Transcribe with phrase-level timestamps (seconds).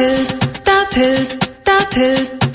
[0.00, 0.28] That is.
[0.64, 1.28] That is.
[1.66, 2.49] That is.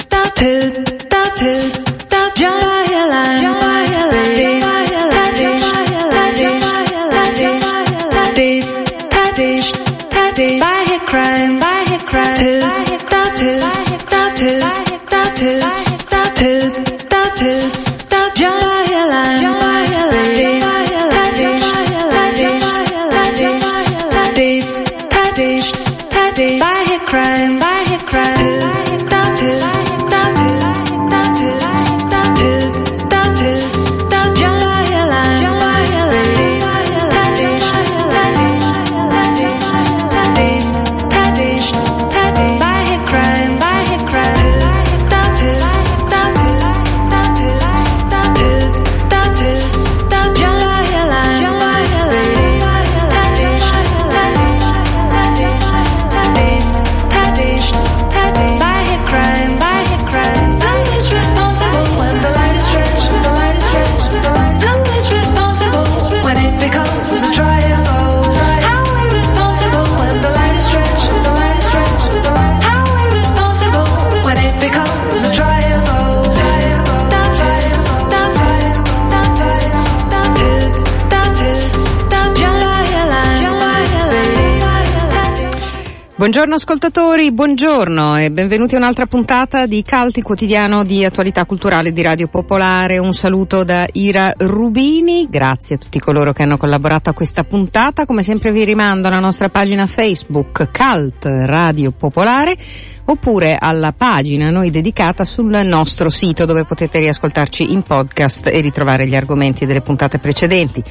[86.25, 92.01] Buongiorno ascoltatori, buongiorno e benvenuti a un'altra puntata di Calti quotidiano di attualità culturale di
[92.01, 92.97] Radio Popolare.
[92.97, 98.05] Un saluto da Ira Rubini, grazie a tutti coloro che hanno collaborato a questa puntata.
[98.05, 102.57] Come sempre vi rimando alla nostra pagina Facebook Calt Radio Popolare
[103.05, 109.05] oppure alla pagina noi dedicata sul nostro sito dove potete riascoltarci in podcast e ritrovare
[109.05, 110.83] gli argomenti delle puntate precedenti.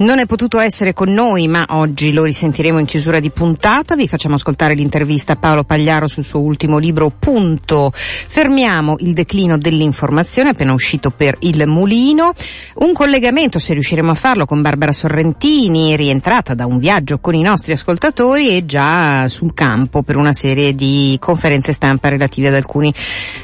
[0.00, 4.06] non è potuto essere con noi ma oggi lo risentiremo in chiusura di puntata, vi
[4.06, 10.50] facciamo ascoltare l'intervista a Paolo Pagliaro sul suo ultimo libro Punto, fermiamo il declino dell'informazione
[10.50, 12.32] appena uscito per il Mulino,
[12.74, 17.40] un collegamento se riusciremo a farlo con Barbara Sorrentini rientrata da un viaggio con i
[17.40, 22.54] nostri ascoltatori e già sul campo per una serie di conferenze stampa relative relative ad
[22.54, 22.92] alcuni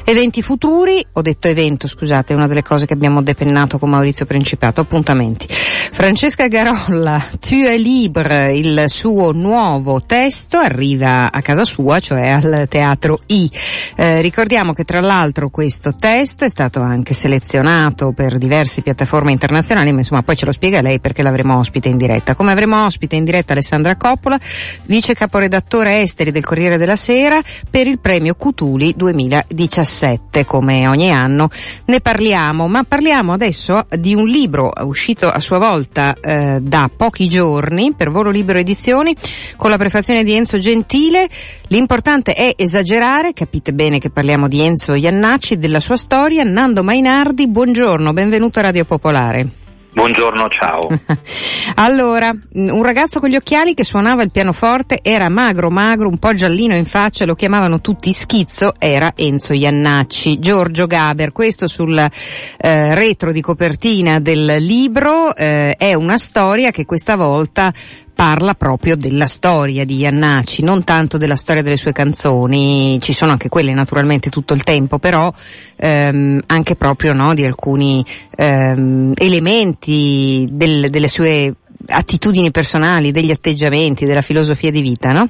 [0.03, 1.05] eventi futuri.
[1.13, 5.47] Ho detto evento, scusate, è una delle cose che abbiamo depennato con Maurizio Principato, appuntamenti.
[5.49, 12.65] Francesca Garolla, Tu es libre, il suo nuovo testo arriva a casa sua, cioè al
[12.69, 13.49] Teatro I.
[13.95, 19.91] Eh, ricordiamo che tra l'altro questo testo è stato anche selezionato per diverse piattaforme internazionali,
[19.91, 22.35] ma insomma poi ce lo spiega lei perché l'avremo ospite in diretta.
[22.35, 24.39] Come avremo ospite in diretta Alessandra Coppola,
[24.85, 31.11] vice caporedattore esteri del Corriere della Sera per il premio Cutuli Giuli 2017, come ogni
[31.11, 31.49] anno.
[31.85, 37.27] Ne parliamo, ma parliamo adesso di un libro uscito a sua volta eh, da pochi
[37.27, 39.15] giorni per Volo Libero Edizioni
[39.55, 41.29] con la prefazione di Enzo Gentile.
[41.67, 46.43] L'importante è esagerare, capite bene che parliamo di Enzo Iannacci, della sua storia.
[46.43, 49.70] Nando Mainardi, buongiorno, benvenuto a Radio Popolare.
[49.93, 50.87] Buongiorno, ciao.
[51.75, 56.33] allora, un ragazzo con gli occhiali che suonava il pianoforte era magro, magro, un po'
[56.33, 60.39] giallino in faccia, lo chiamavano tutti schizzo, era Enzo Iannacci.
[60.39, 66.85] Giorgio Gaber, questo sul eh, retro di copertina del libro eh, è una storia che
[66.85, 67.73] questa volta
[68.21, 73.31] parla proprio della storia di Iannacci, non tanto della storia delle sue canzoni, ci sono
[73.31, 75.31] anche quelle naturalmente tutto il tempo, però
[75.75, 78.05] ehm, anche proprio no, di alcuni
[78.37, 81.51] ehm, elementi del, delle sue
[81.87, 85.27] attitudini personali, degli atteggiamenti, della filosofia di vita, no?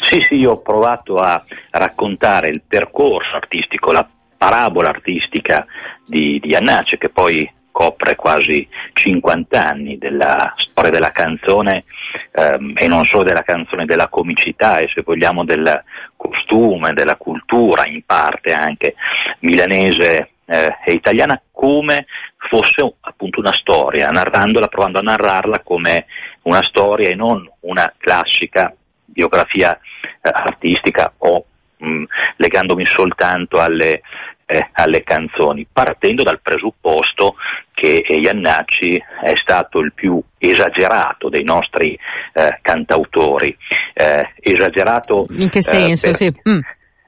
[0.00, 1.40] Sì, sì, io ho provato a
[1.70, 4.04] raccontare il percorso artistico, la
[4.36, 5.64] parabola artistica
[6.04, 11.84] di, di Iannacci, che poi copre quasi 50 anni della storia della canzone
[12.32, 15.82] ehm, e non solo della canzone, della comicità e se vogliamo del
[16.16, 18.94] costume, della cultura in parte anche
[19.40, 22.06] milanese eh, e italiana come
[22.36, 26.06] fosse appunto una storia, narrandola, provando a narrarla come
[26.42, 28.74] una storia e non una classica
[29.04, 29.78] biografia
[30.20, 31.44] eh, artistica o
[31.76, 32.04] mh, mm,
[32.36, 34.02] legandomi soltanto alle
[34.50, 37.36] eh, alle canzoni, partendo dal presupposto
[37.72, 41.96] che Iannacci è stato il più esagerato dei nostri
[42.32, 43.56] eh, cantautori.
[43.94, 45.26] Eh, esagerato.
[45.30, 46.08] In che senso?
[46.08, 46.34] Per, sì.
[46.48, 46.58] Mm.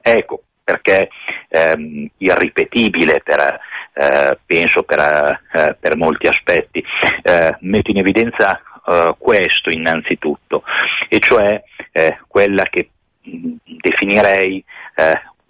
[0.01, 1.09] Ecco, perché
[1.49, 3.59] ehm, irripetibile per
[3.93, 6.81] eh, penso per, eh, per, molti aspetti.
[7.21, 10.63] Eh, metto in evidenza eh, questo innanzitutto,
[11.09, 11.61] e cioè
[11.91, 12.89] eh, quella che
[13.21, 14.63] mh, definirei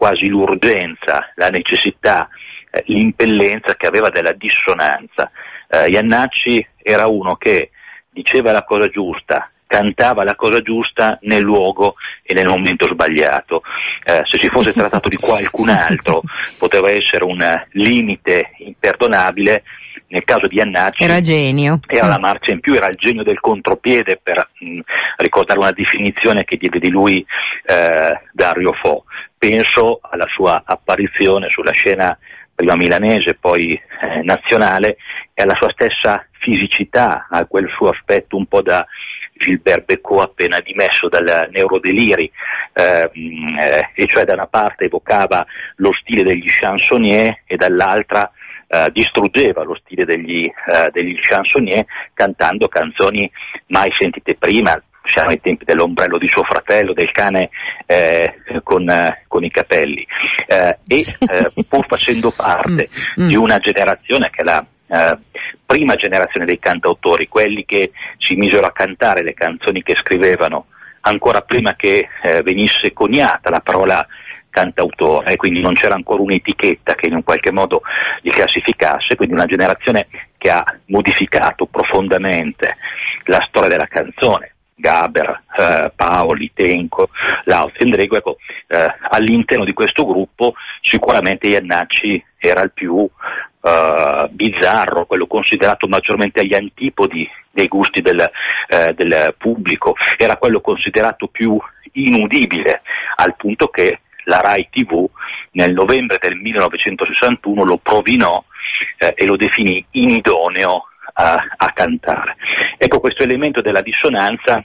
[0.04, 2.28] quasi l'urgenza, la necessità,
[2.88, 5.32] l'impellenza che aveva della dissonanza.
[5.88, 7.70] Iannacci era uno che
[8.10, 13.62] diceva la cosa giusta, cantava la cosa giusta nel luogo e nel momento sbagliato.
[14.04, 16.22] Eh, se si fosse trattato di qualcun altro
[16.60, 17.40] poteva essere un
[17.72, 19.64] limite imperdonabile,
[20.14, 21.80] nel caso di Annacci era genio.
[21.88, 24.82] Era la marcia in più, era il genio del contropiede per mh,
[25.18, 27.26] ricordare una definizione che diede di lui
[27.66, 29.06] eh, Dario Fo.
[29.36, 32.16] Penso alla sua apparizione sulla scena
[32.54, 34.98] prima milanese, poi eh, nazionale,
[35.34, 38.86] e alla sua stessa fisicità, a quel suo aspetto un po' da
[39.36, 42.32] Gilbert Becot appena dimesso dal neurodeliri,
[42.74, 45.44] ehm, eh, e cioè da una parte evocava
[45.78, 48.32] lo stile degli chansonnier e dall'altra
[48.68, 53.30] eh, distruggeva lo stile degli, eh, degli chansonnier cantando canzoni
[53.68, 57.50] mai sentite prima, siamo ai tempi dell'ombrello di suo fratello, del cane
[57.86, 60.06] eh, con, eh, con, i capelli,
[60.48, 62.88] eh, e eh, pur facendo parte
[63.20, 63.28] mm, mm.
[63.28, 65.18] di una generazione che è la eh,
[65.66, 70.68] prima generazione dei cantautori, quelli che si misero a cantare le canzoni che scrivevano
[71.02, 74.06] ancora prima che eh, venisse coniata la parola
[74.54, 77.82] cantautore, quindi non c'era ancora un'etichetta che in un qualche modo
[78.22, 80.08] li classificasse, quindi una generazione
[80.38, 82.78] che ha modificato profondamente
[83.26, 84.52] la storia della canzone.
[84.76, 87.10] Gaber, eh, Paoli, Tenco,
[87.46, 94.28] Lauz e Ndrego, ecco, eh, all'interno di questo gruppo sicuramente Iannacci era il più uh,
[94.30, 101.28] bizzarro, quello considerato maggiormente agli antipodi dei gusti del, uh, del pubblico, era quello considerato
[101.28, 101.58] più
[101.94, 102.82] inudibile,
[103.16, 105.08] al punto che la RAI TV
[105.52, 108.44] nel novembre del 1961 lo provinò
[108.98, 110.84] eh, e lo definì inidoneo
[111.14, 112.36] a, a, cantare.
[112.78, 114.64] Ecco, questo elemento della dissonanza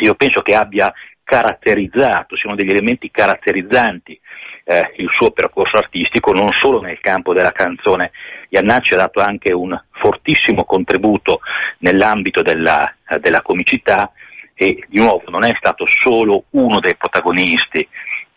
[0.00, 0.92] io penso che abbia
[1.22, 4.18] caratterizzato, siano degli elementi caratterizzanti
[4.64, 8.12] eh, il suo percorso artistico non solo nel campo della canzone.
[8.50, 11.40] Iannacci ha dato anche un fortissimo contributo
[11.78, 14.12] nell'ambito della, della comicità
[14.54, 17.86] e di nuovo non è stato solo uno dei protagonisti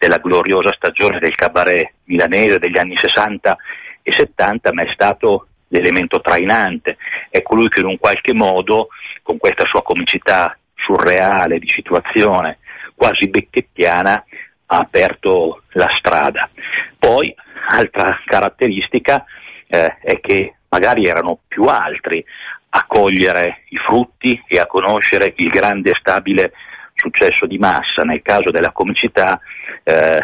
[0.02, 3.56] della gloriosa stagione del cabaret milanese degli anni 60
[4.02, 6.98] e 70, ma è stato l'elemento trainante,
[7.30, 8.88] è colui che in un qualche modo,
[9.22, 12.58] con questa sua comicità surreale di situazione,
[12.96, 14.26] quasi becchettiana,
[14.66, 16.50] ha aperto la strada.
[16.98, 17.32] Poi,
[17.70, 19.24] altra caratteristica
[19.68, 22.26] eh, è che magari erano più altri
[22.70, 26.54] a cogliere i frutti e a conoscere il grande stabile
[27.02, 28.04] successo di massa.
[28.04, 29.40] Nel caso della comicità
[29.84, 30.20] eh,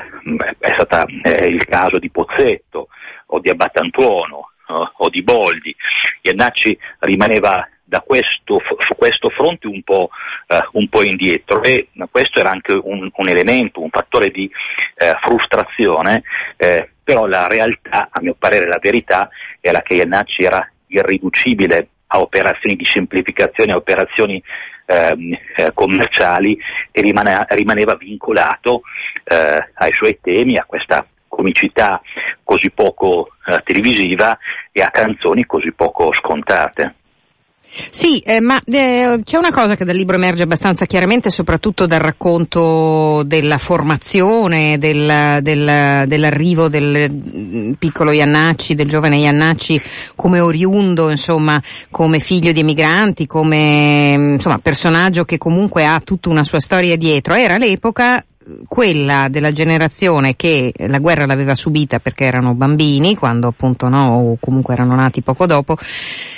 [0.59, 2.88] è stato eh, il caso di Pozzetto
[3.27, 5.75] o di Abbattantuono eh, o di Boldi.
[6.21, 7.68] Iannacci rimaneva
[8.06, 10.09] questo, su questo fronte un po',
[10.47, 14.50] eh, un po', indietro e questo era anche un, un elemento, un fattore di
[14.95, 16.24] eh, frustrazione,
[16.57, 19.29] eh, però la realtà, a mio parere la verità,
[19.62, 24.41] era che Iannacci era irriducibile a operazioni di semplificazione, a operazioni
[24.88, 26.57] eh, commerciali
[26.92, 28.81] e rimane, rimaneva vincolato
[29.24, 32.01] eh, ai suoi temi, a questa comicità
[32.44, 34.38] così poco eh, televisiva
[34.72, 36.96] e a canzoni così poco scontate.
[37.91, 42.00] Sì, eh, ma eh, c'è una cosa che dal libro emerge abbastanza chiaramente, soprattutto dal
[42.00, 49.79] racconto della formazione, del, del, dell'arrivo del mm, piccolo Iannacci, del giovane Iannacci
[50.15, 56.29] come oriundo, insomma, come figlio di emigranti, come mm, insomma, personaggio che comunque ha tutta
[56.29, 57.36] una sua storia dietro.
[57.36, 58.24] Era l'epoca
[58.68, 64.38] quella della generazione che la guerra l'aveva subita perché erano bambini, quando appunto no, o
[64.39, 65.75] comunque erano nati poco dopo,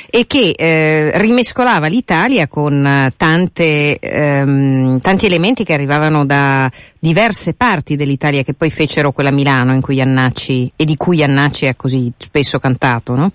[0.10, 7.96] e che eh, rimescolava l'Italia con tante, ehm, tanti elementi che arrivavano da diverse parti
[7.96, 12.12] dell'Italia che poi fecero quella Milano in cui Iannacci, e di cui Iannacci ha così
[12.18, 13.32] spesso cantato, no?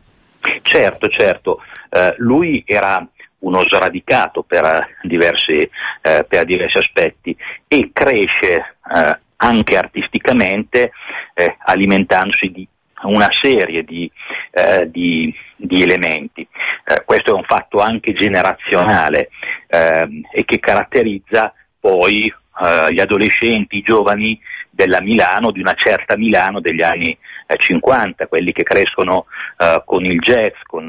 [0.63, 1.61] Certo, certo.
[1.91, 3.07] Uh, lui era
[3.45, 5.59] uno sradicato per diversi,
[6.03, 7.37] eh, per diversi aspetti
[7.69, 10.93] e cresce eh, anche artisticamente
[11.35, 12.67] eh, alimentandosi di
[13.03, 14.11] una serie di,
[14.51, 16.47] eh, di, di elementi.
[16.85, 19.29] Eh, questo è un fatto anche generazionale
[19.67, 26.61] e che caratterizza poi eh, gli adolescenti, i giovani della Milano, di una certa Milano
[26.61, 29.27] degli anni 50, quelli che crescono
[29.85, 30.89] con il jazz, con,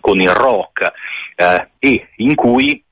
[0.00, 0.92] con il rock,
[1.36, 2.82] eh, e in cui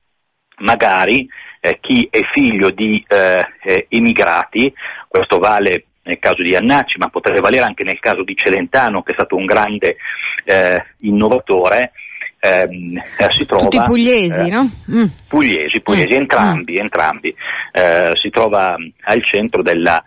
[0.57, 1.27] magari
[1.59, 4.73] eh, chi è figlio di eh, eh emigrati,
[5.07, 9.11] questo vale nel caso di Iannacci, ma potrebbe valere anche nel caso di Celentano, che
[9.11, 9.97] è stato un grande
[10.45, 11.91] eh, innovatore,
[12.39, 13.63] ehm, eh, si trova...
[13.63, 14.69] Tutti pugliesi, eh, no?
[14.91, 15.05] Mm.
[15.27, 16.21] Pugliesi, pugliesi, mm.
[16.21, 16.81] entrambi, mm.
[16.81, 17.35] entrambi.
[17.71, 20.05] Eh, si trova al centro della, eh,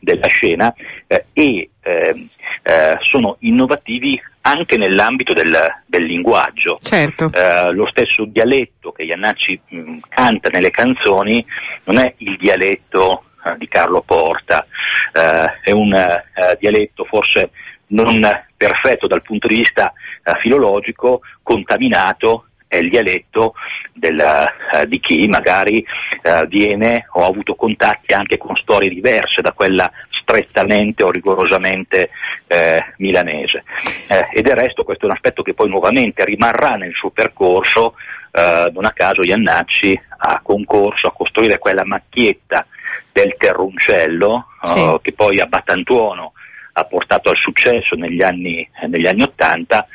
[0.00, 0.72] della scena
[1.06, 2.28] eh, e ehm,
[3.00, 5.56] sono innovativi anche nell'ambito del,
[5.86, 6.78] del linguaggio.
[6.82, 7.30] Certo.
[7.72, 11.44] lo stesso dialetto che Iannacci mh, canta nelle canzoni
[11.84, 13.24] non è il dialetto
[13.56, 14.66] di Carlo Porta,
[15.62, 15.90] è un
[16.58, 17.50] dialetto forse
[17.90, 18.22] non
[18.60, 19.92] perfetto dal punto di vista
[20.24, 23.54] uh, filologico, contaminato è il dialetto
[23.92, 25.84] del, uh, di chi magari
[26.22, 32.10] uh, viene o ha avuto contatti anche con storie diverse da quella strettamente o rigorosamente
[32.46, 33.64] eh, milanese.
[34.08, 37.94] Eh, e del resto questo è un aspetto che poi nuovamente rimarrà nel suo percorso,
[38.30, 42.64] eh, non a caso Iannacci ha concorso a costruire quella macchietta
[43.12, 44.98] del terruncello sì.
[45.02, 46.32] che poi a Battantuono
[46.72, 49.88] ha portato al successo negli anni, negli anni 80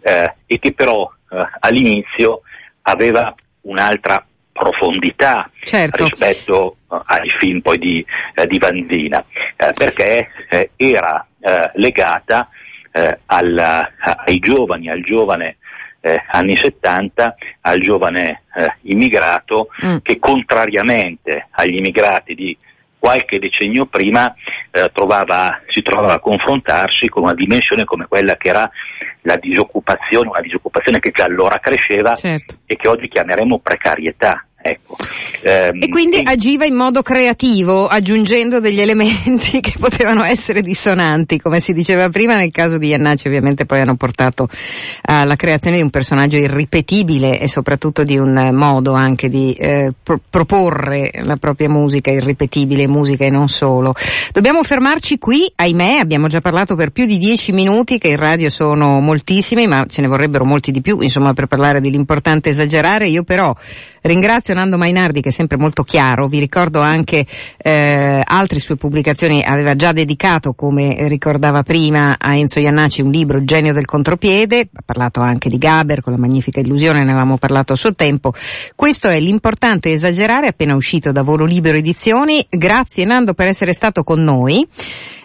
[0.00, 2.42] eh, e che però eh, all'inizio
[2.82, 6.04] aveva un'altra profondità certo.
[6.04, 8.04] rispetto uh, ai film poi di,
[8.36, 10.28] uh, di Vanzina, uh, perché
[10.76, 11.26] era
[11.74, 12.48] legata
[13.26, 13.90] alla,
[14.26, 15.56] ai giovani, al giovane
[16.30, 18.42] anni 70, al giovane
[18.82, 19.96] immigrato mm.
[20.02, 22.56] che contrariamente agli immigrati di
[23.02, 24.32] qualche decennio prima
[24.70, 28.70] eh, trovava, si trovava a confrontarsi con una dimensione come quella che era
[29.22, 32.58] la disoccupazione, una disoccupazione che già allora cresceva certo.
[32.64, 34.46] e che oggi chiameremo precarietà.
[34.62, 34.96] Ecco.
[35.42, 36.22] Ehm, e quindi e...
[36.24, 42.36] agiva in modo creativo, aggiungendo degli elementi che potevano essere dissonanti, come si diceva prima,
[42.36, 44.48] nel caso di Iannacci ovviamente poi hanno portato
[45.02, 50.20] alla creazione di un personaggio irripetibile e soprattutto di un modo anche di eh, pro-
[50.30, 53.94] proporre la propria musica irripetibile, musica e non solo.
[54.30, 58.48] Dobbiamo fermarci qui, ahimè, abbiamo già parlato per più di dieci minuti, che in radio
[58.48, 63.08] sono moltissimi, ma ce ne vorrebbero molti di più, insomma, per parlare dell'importante esagerare.
[63.08, 63.52] Io però
[64.02, 68.76] ringrazio ringrazio Nando Mainardi che è sempre molto chiaro, vi ricordo anche eh, altre sue
[68.76, 73.86] pubblicazioni, aveva già dedicato, come ricordava prima, a Enzo Iannacci un libro, Il genio del
[73.86, 77.92] contropiede, ha parlato anche di Gaber con la magnifica illusione, ne avevamo parlato a suo
[77.94, 78.32] tempo.
[78.74, 82.44] Questo è l'importante esagerare, appena uscito da Volo Libero Edizioni.
[82.48, 84.66] Grazie Nando per essere stato con noi.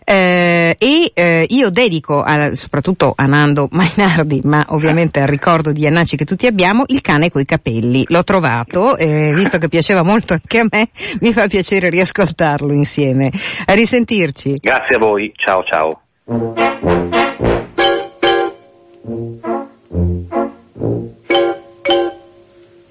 [0.10, 5.82] Eh, e eh, io dedico a, soprattutto a Nando Mainardi, ma ovviamente al ricordo di
[5.82, 8.06] Iannacci che tutti abbiamo, il cane coi capelli.
[8.08, 10.88] L'ho trovato, eh, visto che piaceva molto anche a me,
[11.20, 13.32] mi fa piacere riascoltarlo insieme.
[13.66, 14.54] A risentirci.
[14.62, 16.02] Grazie a voi, ciao ciao.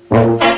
[0.08, 0.55] Il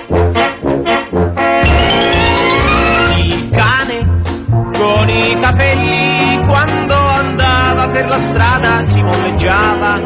[8.19, 10.01] strada si molleggiava.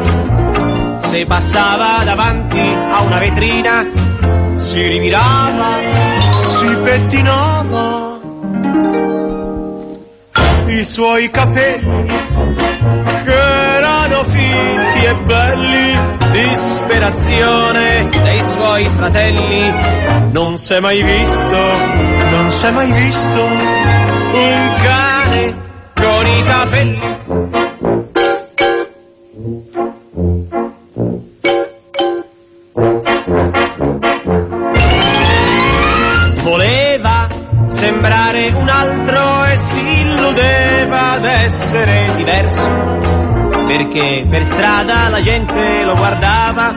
[1.01, 3.85] Se passava davanti a una vetrina
[4.55, 5.77] si rivirava,
[6.57, 8.11] si pettinava.
[10.67, 12.05] I suoi capelli
[13.23, 15.97] che erano finti e belli,
[16.31, 19.73] disperazione dei suoi fratelli.
[20.31, 21.61] Non s'è mai visto,
[22.31, 23.43] non s'è mai visto
[24.33, 25.62] un cane
[25.93, 27.17] con i capelli
[36.43, 37.27] Voleva
[37.67, 42.69] sembrare un altro e si illudeva d'essere diverso,
[43.67, 46.75] perché per strada la gente lo guardava,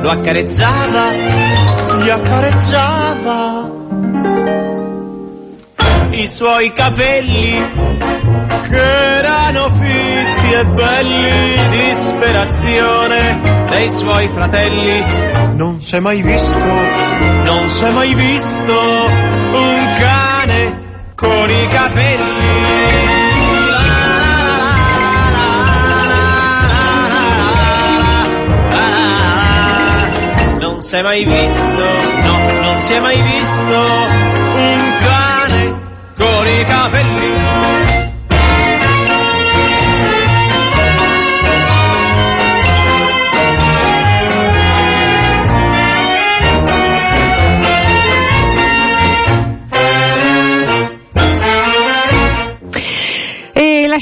[0.00, 3.75] lo accarezzava, gli accarezzava
[6.18, 7.62] i suoi capelli
[8.68, 15.04] che erano fitti e belli, disperazione dei suoi fratelli.
[15.56, 16.58] Non s'è mai visto,
[17.44, 18.80] non s'è mai visto
[19.52, 22.24] un cane con i capelli.
[30.60, 31.86] Non si è mai visto,
[32.22, 33.86] no, non si è mai visto
[34.56, 34.95] un
[36.64, 37.75] capelli.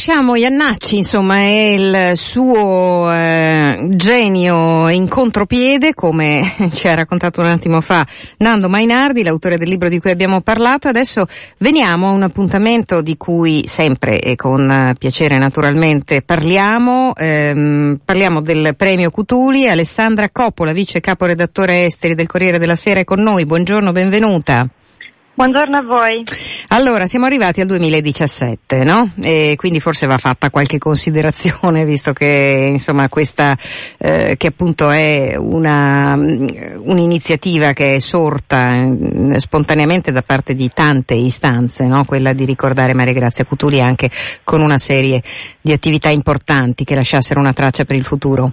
[0.06, 6.42] Lasciamo Iannacci, insomma, è il suo eh, genio in contropiede, come
[6.72, 8.06] ci ha raccontato un attimo fa
[8.36, 10.88] Nando Mainardi, l'autore del libro di cui abbiamo parlato.
[10.88, 11.24] Adesso
[11.56, 17.14] veniamo a un appuntamento di cui sempre e con piacere naturalmente parliamo.
[17.16, 19.68] Ehm, parliamo del premio Cutuli.
[19.68, 23.46] Alessandra Coppola, vice caporedattore esteri del Corriere della Sera, è con noi.
[23.46, 24.68] Buongiorno, benvenuta.
[25.36, 26.22] Buongiorno a voi.
[26.68, 29.10] Allora, siamo arrivati al 2017, no?
[29.20, 33.58] E quindi forse va fatta qualche considerazione, visto che, insomma, questa,
[33.98, 36.46] eh, che appunto è una, mm,
[36.84, 42.04] un'iniziativa che è sorta eh, spontaneamente da parte di tante istanze, no?
[42.04, 44.08] Quella di ricordare Maria Grazia Cutuli anche
[44.44, 45.20] con una serie
[45.60, 48.52] di attività importanti che lasciassero una traccia per il futuro.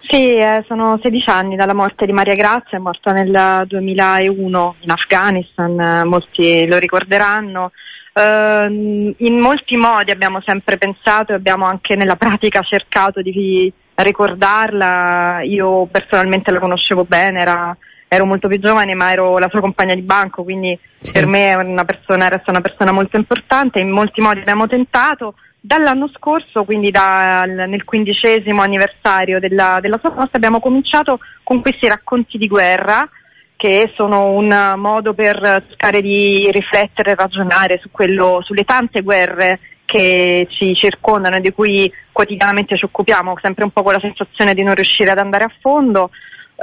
[0.00, 4.90] Sì, eh, sono 16 anni dalla morte di Maria Grazia, è morta nel 2001 in
[4.90, 7.72] Afghanistan, eh, molti lo ricorderanno.
[8.14, 8.68] Uh,
[9.16, 15.40] in molti modi abbiamo sempre pensato e abbiamo anche nella pratica cercato di ricordarla.
[15.44, 17.74] Io personalmente la conoscevo bene, era,
[18.08, 21.12] ero molto più giovane, ma ero la sua compagna di banco, quindi sì.
[21.12, 23.80] per me una persona, resta una persona molto importante.
[23.80, 25.34] In molti modi abbiamo tentato.
[25.64, 31.86] Dall'anno scorso, quindi da, nel quindicesimo anniversario della, della sua morte, abbiamo cominciato con questi
[31.86, 33.08] racconti di guerra
[33.54, 35.38] che sono un modo per
[35.68, 41.52] cercare di riflettere e ragionare su quello, sulle tante guerre che ci circondano e di
[41.52, 45.44] cui quotidianamente ci occupiamo, sempre un po' con la sensazione di non riuscire ad andare
[45.44, 46.10] a fondo.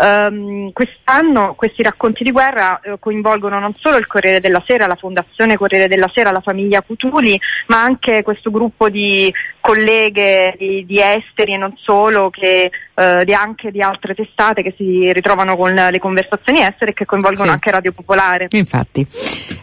[0.01, 4.95] Um, quest'anno questi racconti di guerra eh, coinvolgono non solo il Corriere della Sera, la
[4.95, 7.37] Fondazione Corriere della Sera, la famiglia Cutuli,
[7.67, 9.29] ma anche questo gruppo di
[9.59, 14.73] colleghe di, di esteri e non solo, che, eh, di anche di altre testate che
[14.77, 17.53] si ritrovano con le conversazioni estere e che coinvolgono sì.
[17.53, 18.47] anche Radio Popolare.
[18.51, 19.05] Infatti,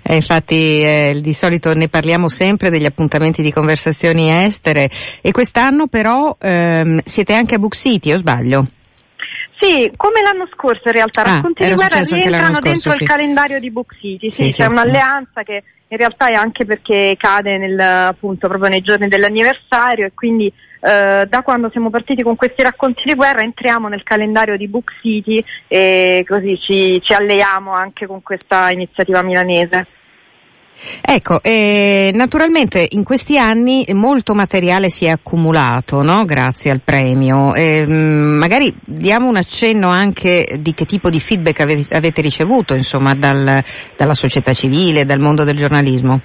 [0.03, 4.91] eh, infatti eh, di solito ne parliamo sempre degli appuntamenti di conversazioni estere
[5.23, 8.67] e quest'anno però ehm, siete anche a Book City, o sbaglio?
[9.59, 13.03] Sì, come l'anno scorso in realtà, ah, racconti di guerra rientrano dentro sì.
[13.03, 17.15] il calendario di Book City, sì, sì c'è un'alleanza che in realtà è anche perché
[17.19, 22.37] cade nel, appunto proprio nei giorni dell'anniversario e quindi eh, da quando siamo partiti con
[22.37, 27.73] questi racconti di guerra entriamo nel calendario di Book City e così ci, ci alleiamo
[27.73, 29.87] anche con questa iniziativa milanese.
[31.01, 36.25] Ecco, eh, naturalmente in questi anni molto materiale si è accumulato, no?
[36.25, 37.55] grazie al premio.
[37.55, 43.63] Eh, magari diamo un accenno anche di che tipo di feedback avete, ricevuto insomma, dal,
[43.97, 46.21] dalla società civile, dal mondo del giornalismo.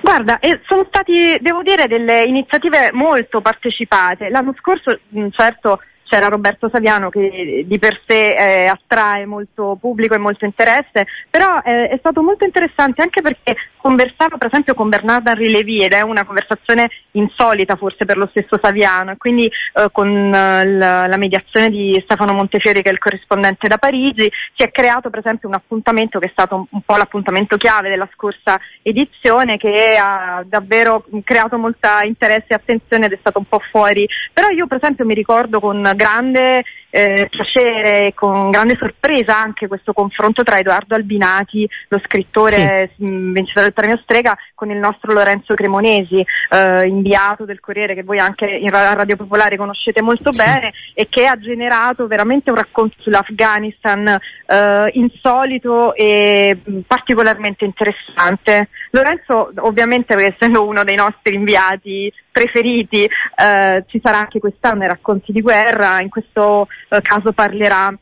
[0.00, 4.28] Guarda, eh, sono stati, devo dire, delle iniziative molto partecipate.
[4.28, 4.98] L'anno scorso,
[5.30, 5.80] certo,
[6.12, 11.60] c'era Roberto Saviano che di per sé eh, attrae molto pubblico e molto interesse, però
[11.64, 16.02] eh, è stato molto interessante anche perché conversavo per esempio con Bernarda Rilevi ed è
[16.02, 21.16] una conversazione insolita forse per lo stesso Saviano e quindi eh, con eh, la, la,
[21.16, 25.48] mediazione di Stefano Montefiori che è il corrispondente da Parigi si è creato per esempio
[25.48, 30.44] un appuntamento che è stato un, un po' l'appuntamento chiave della scorsa edizione che ha
[30.46, 34.76] davvero creato molta interesse e attenzione ed è stato un po' fuori, però io per
[34.76, 40.58] esempio mi ricordo con grande eh, piacere e con grande sorpresa anche questo confronto tra
[40.58, 43.04] Edoardo Albinati, lo scrittore sì.
[43.04, 48.18] vincitore del premio Strega, con il nostro Lorenzo Cremonesi, eh, inviato del Corriere che voi
[48.18, 50.42] anche in Radio Popolare conoscete molto sì.
[50.44, 58.68] bene e che ha generato veramente un racconto sull'Afghanistan eh, insolito e particolarmente interessante.
[58.90, 65.32] Lorenzo ovviamente essendo uno dei nostri inviati preferiti eh, ci sarà anche quest'anno i racconti
[65.32, 67.92] di guerra, in questo eh, caso parlerà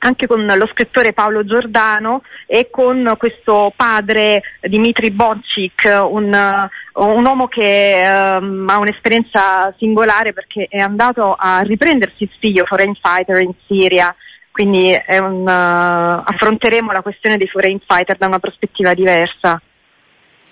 [0.00, 7.48] anche con lo scrittore Paolo Giordano e con questo padre Dimitri Boncic, un, un uomo
[7.48, 13.52] che um, ha un'esperienza singolare perché è andato a riprendersi il figlio foreign fighter in
[13.66, 14.14] Siria,
[14.52, 19.60] quindi un, uh, affronteremo la questione dei foreign fighter da una prospettiva diversa.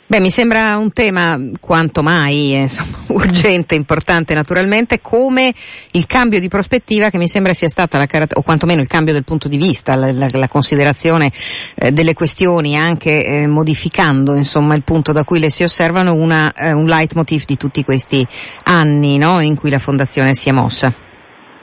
[0.08, 5.52] Beh, mi sembra un tema quanto mai eh, insomma, urgente, importante naturalmente, come
[5.90, 9.24] il cambio di prospettiva che mi sembra sia stata la o quantomeno il cambio del
[9.24, 11.32] punto di vista, la, la, la considerazione
[11.74, 16.52] eh, delle questioni, anche eh, modificando insomma il punto da cui le si osservano, una,
[16.52, 18.24] eh, un leitmotiv di tutti questi
[18.62, 20.94] anni no, in cui la Fondazione si è mossa.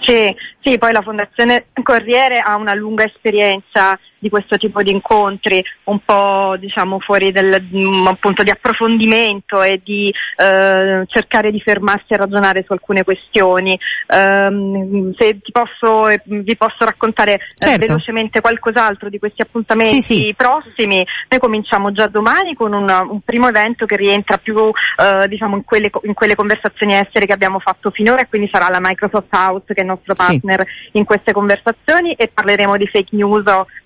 [0.01, 5.61] Sì, sì, poi la Fondazione Corriere ha una lunga esperienza di questo tipo di incontri,
[5.83, 10.07] un po' diciamo fuori del, mm, appunto di approfondimento e di
[10.37, 13.77] eh, cercare di fermarsi a ragionare su alcune questioni.
[14.07, 17.85] Um, se ti posso, vi posso raccontare eh, certo.
[17.85, 20.33] velocemente qualcos'altro di questi appuntamenti sì, sì.
[20.37, 25.57] prossimi, noi cominciamo già domani con un, un primo evento che rientra più eh, diciamo
[25.57, 29.33] in quelle, in quelle, conversazioni estere che abbiamo fatto finora e quindi sarà la Microsoft
[29.33, 30.97] House che è il nostro partner sì.
[30.97, 33.43] in queste conversazioni e parleremo di fake news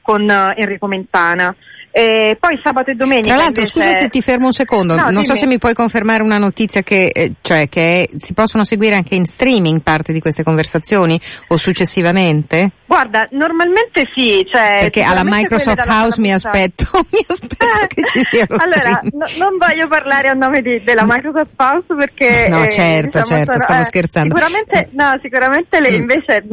[0.07, 1.53] con uh, Enrico Mentana.
[1.91, 3.29] E poi sabato e domenica.
[3.29, 3.79] Tra l'altro, invece...
[3.79, 5.25] scusa se ti fermo un secondo, no, non dimmi.
[5.25, 9.15] so se mi puoi confermare una notizia che, eh, cioè, che si possono seguire anche
[9.15, 12.71] in streaming parte di queste conversazioni o successivamente?
[12.87, 18.23] Guarda, normalmente sì, cioè, perché alla Microsoft House mi aspetto, mi aspetto eh, che ci
[18.23, 22.65] sia lo Allora, no, non voglio parlare a nome di, della Microsoft House perché No,
[22.69, 24.37] certo, eh, diciamo, certo, sono, stavo eh, scherzando.
[24.37, 26.01] Sicuramente no, sicuramente lei mm.
[26.01, 26.43] invece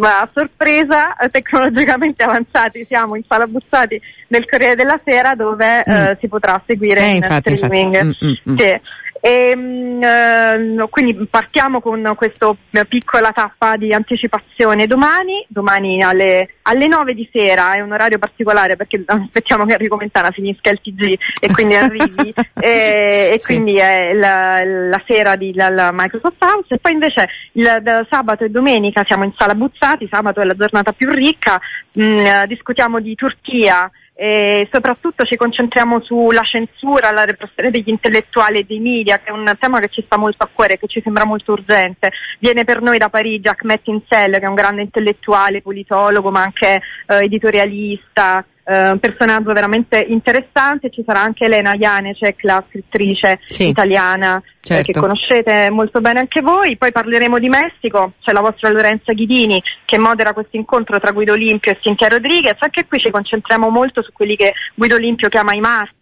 [0.00, 5.92] a sorpresa tecnologicamente avanzati siamo in sala bussati del Corriere della Sera dove mm.
[5.92, 7.94] eh, si potrà seguire eh, in infatti, streaming.
[8.00, 8.26] Infatti.
[8.26, 8.56] Mm, mm, mm.
[8.56, 8.80] sì.
[9.20, 9.54] E,
[10.00, 12.56] eh, quindi partiamo con questa
[12.88, 14.86] piccola tappa di anticipazione.
[14.86, 19.96] Domani, domani alle, alle 9 di sera, è un orario particolare perché aspettiamo che Enrico
[19.96, 22.34] Mentana finisca il TG e quindi arrivi.
[22.60, 23.46] E, e sì.
[23.46, 26.74] quindi è la, la sera della Microsoft House.
[26.74, 30.92] E poi invece il, sabato e domenica siamo in sala Buzzati, sabato è la giornata
[30.92, 31.58] più ricca,
[31.92, 33.90] mh, mm, discutiamo di Turchia,
[34.22, 39.32] e soprattutto ci concentriamo sulla censura, la repressione degli intellettuali e dei media, che è
[39.32, 42.10] un tema che ci sta molto a cuore, che ci sembra molto urgente.
[42.38, 46.82] Viene per noi da Parigi Ahmed Insel, che è un grande intellettuale, politologo, ma anche
[47.06, 53.66] eh, editorialista, eh, un personaggio veramente interessante, ci sarà anche Elena Janecek, la scrittrice sì,
[53.66, 54.90] italiana certo.
[54.90, 59.12] eh, che conoscete molto bene anche voi, poi parleremo di Messico, c'è la vostra Lorenza
[59.12, 63.68] Ghidini che modera questo incontro tra Guido Olimpio e Cintia Rodriguez, anche qui ci concentriamo
[63.70, 65.98] molto su quelli che Guido Olimpio chiama i martiri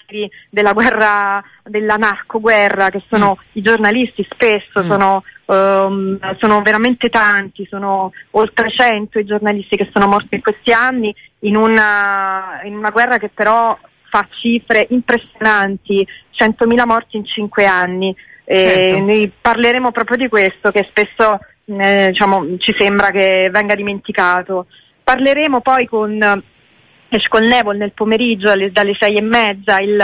[0.49, 3.49] della guerra, della narcoguerra, che sono mm.
[3.53, 4.89] i giornalisti spesso, mm.
[4.89, 10.73] sono Um, sono veramente tanti, sono oltre 100 i giornalisti che sono morti in questi
[10.73, 13.75] anni in una, in una guerra che però
[14.11, 16.07] fa cifre impressionanti,
[16.39, 18.15] 100.000 morti in 5 anni.
[18.45, 18.99] Certo.
[19.01, 24.67] noi parleremo proprio di questo che spesso eh, diciamo, ci sembra che venga dimenticato.
[25.03, 26.43] Parleremo poi con
[27.11, 29.97] Eshkol Nevol nel pomeriggio alle, dalle sei e mezza il,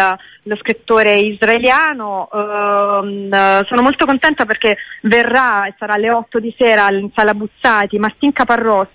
[0.43, 2.29] lo scrittore israeliano.
[2.31, 7.99] Uh, sono molto contenta perché verrà e sarà alle otto di sera in sala Buzzati
[7.99, 8.89] Martin Caparros,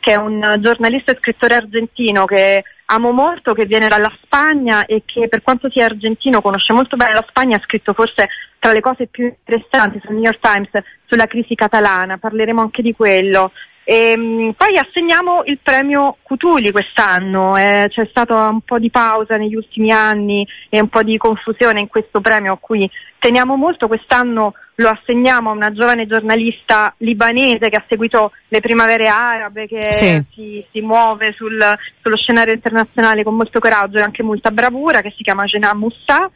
[0.00, 5.02] che è un giornalista e scrittore argentino che amo molto, che viene dalla Spagna e
[5.06, 8.80] che per quanto sia argentino conosce molto bene la Spagna, ha scritto forse tra le
[8.80, 10.70] cose più interessanti sul New York Times
[11.06, 13.52] sulla crisi catalana, parleremo anche di quello.
[13.84, 19.36] E, ehm, poi assegniamo il premio Cutuli quest'anno, eh, c'è stata un po' di pausa
[19.36, 23.88] negli ultimi anni e un po' di confusione in questo premio a cui teniamo molto,
[23.88, 29.92] quest'anno lo assegniamo a una giovane giornalista libanese che ha seguito le primavere arabe, che
[29.92, 30.24] sì.
[30.32, 31.60] si, si, muove sul,
[32.00, 36.30] sullo scenario internazionale con molto coraggio e anche molta bravura, che si chiama Jena Moussa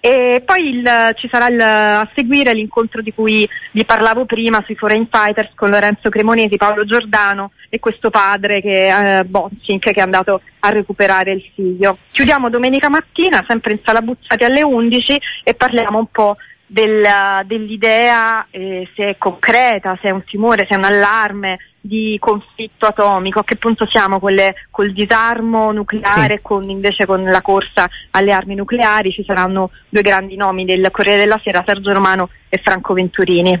[0.00, 4.74] e poi il, ci sarà il, a seguire l'incontro di cui vi parlavo prima sui
[4.74, 10.00] Foreign Fighters con Lorenzo Cremonesi, Paolo Giordano e questo padre che, eh, Boncink che è
[10.00, 11.98] andato a recuperare il figlio.
[12.10, 16.36] Chiudiamo domenica mattina, sempre in sala Buzzati alle 11 e parliamo un po'
[16.70, 17.04] del,
[17.46, 22.86] dell'idea eh, se è concreta, se è un timore, se è un allarme di conflitto
[22.86, 27.42] atomico, a che punto siamo con le, col disarmo nucleare e con, invece con la
[27.42, 32.28] corsa alle armi nucleari, ci saranno due grandi nomi del Corriere della Sera, Sergio Romano
[32.48, 33.60] e Franco Venturini.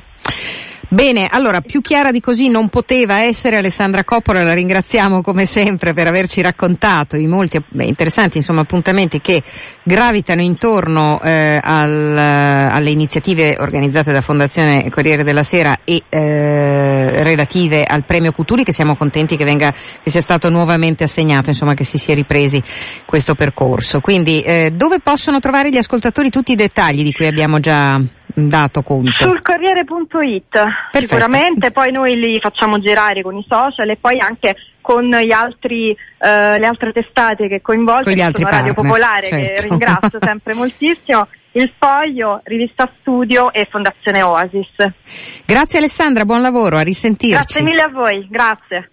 [0.92, 5.92] Bene, allora più chiara di così non poteva essere Alessandra Coppola, la ringraziamo come sempre
[5.92, 9.40] per averci raccontato i molti beh, interessanti insomma, appuntamenti che
[9.84, 17.84] gravitano intorno eh, al, alle iniziative organizzate da Fondazione Corriere della Sera e eh, relative
[17.84, 21.84] al premio Cutuli che siamo contenti che, venga, che sia stato nuovamente assegnato, insomma che
[21.84, 22.60] si sia ripresi
[23.06, 24.00] questo percorso.
[24.00, 28.02] Quindi eh, dove possono trovare gli ascoltatori tutti i dettagli di cui abbiamo già
[28.34, 29.10] dato conto?
[29.16, 30.62] Sul Corriere.it
[30.92, 35.90] sicuramente, poi noi li facciamo girare con i social e poi anche con gli altri,
[35.90, 39.52] eh, le altre testate che coinvolgono, con Radio Popolare certo.
[39.52, 41.28] che ringrazio sempre moltissimo.
[41.52, 45.44] Il Foglio, Rivista Studio e Fondazione Oasis.
[45.44, 47.34] Grazie Alessandra, buon lavoro, a risentirci.
[47.34, 48.88] Grazie mille a voi, grazie.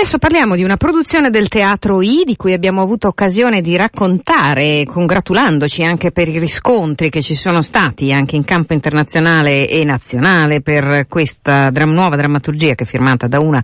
[0.00, 4.39] Adesso parliamo di una produzione del Teatro I di cui abbiamo avuto occasione di raccontare,
[4.86, 10.60] congratulandoci anche per i riscontri che ci sono stati anche in campo internazionale e nazionale
[10.60, 13.62] per questa dram- nuova drammaturgia che è firmata da una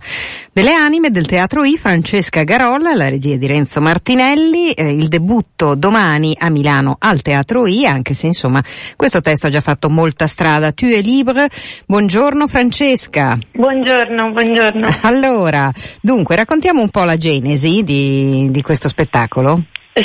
[0.51, 5.75] delle anime del Teatro I, Francesca Garolla, la regia di Renzo Martinelli, eh, il debutto
[5.75, 8.63] domani a Milano al Teatro I, anche se insomma
[8.95, 10.71] questo testo ha già fatto molta strada.
[10.71, 11.49] Tu es libre.
[11.85, 13.37] Buongiorno Francesca.
[13.51, 14.99] Buongiorno, buongiorno.
[15.01, 15.71] Allora,
[16.01, 19.61] Dunque, raccontiamo un po' la genesi di, di questo spettacolo.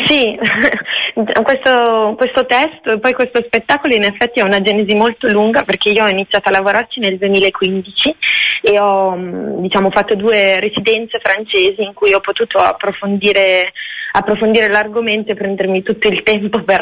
[0.07, 0.38] Sì,
[1.42, 5.90] questo, questo testo e poi questo spettacolo in effetti ha una genesi molto lunga perché
[5.90, 8.16] io ho iniziato a lavorarci nel 2015
[8.62, 9.14] e ho
[9.61, 13.72] diciamo, fatto due residenze francesi in cui ho potuto approfondire,
[14.12, 16.81] approfondire l'argomento e prendermi tutto il tempo per,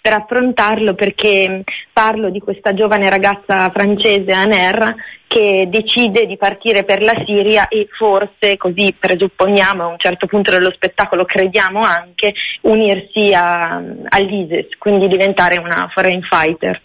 [0.00, 1.62] per affrontarlo perché
[1.92, 4.94] parlo di questa giovane ragazza francese, Aner,
[5.26, 10.50] che decide di partire per la Siria e forse, così presupponiamo a un certo punto
[10.50, 16.80] dello spettacolo, crediamo anche, unirsi a, all'ISIS, quindi diventare una foreign fighter.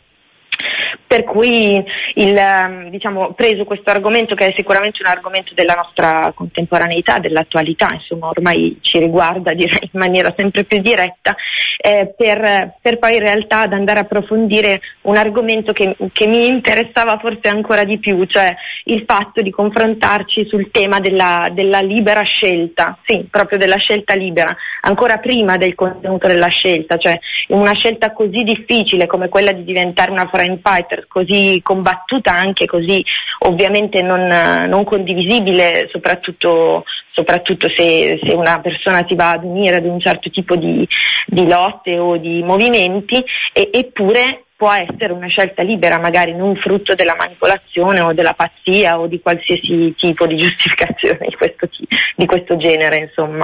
[1.07, 1.83] Per cui
[2.15, 7.87] il, ehm, diciamo, preso questo argomento che è sicuramente un argomento della nostra contemporaneità, dell'attualità,
[7.91, 11.35] insomma ormai ci riguarda direi in maniera sempre più diretta,
[11.77, 16.47] eh, per, per, poi in realtà ad andare a approfondire un argomento che, che, mi
[16.47, 18.55] interessava forse ancora di più, cioè
[18.85, 24.55] il fatto di confrontarci sul tema della, della libera scelta, sì, proprio della scelta libera,
[24.81, 30.11] ancora prima del contenuto della scelta, cioè una scelta così difficile come quella di diventare
[30.11, 33.03] una foreign fighter, così combattuta anche così
[33.39, 34.27] ovviamente non,
[34.67, 40.29] non condivisibile, soprattutto, soprattutto se, se, una persona si va ad unire ad un certo
[40.29, 40.87] tipo di,
[41.27, 46.95] di lotte o di movimenti, e, eppure può essere una scelta libera, magari non frutto
[46.95, 51.67] della manipolazione o della pazzia o di qualsiasi tipo di giustificazione di questo,
[52.15, 53.43] di questo genere, insomma.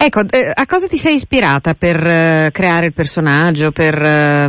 [0.00, 4.48] Ecco, eh, a cosa ti sei ispirata per eh, creare il personaggio, per eh,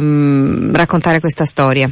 [0.72, 1.92] raccontare questa storia?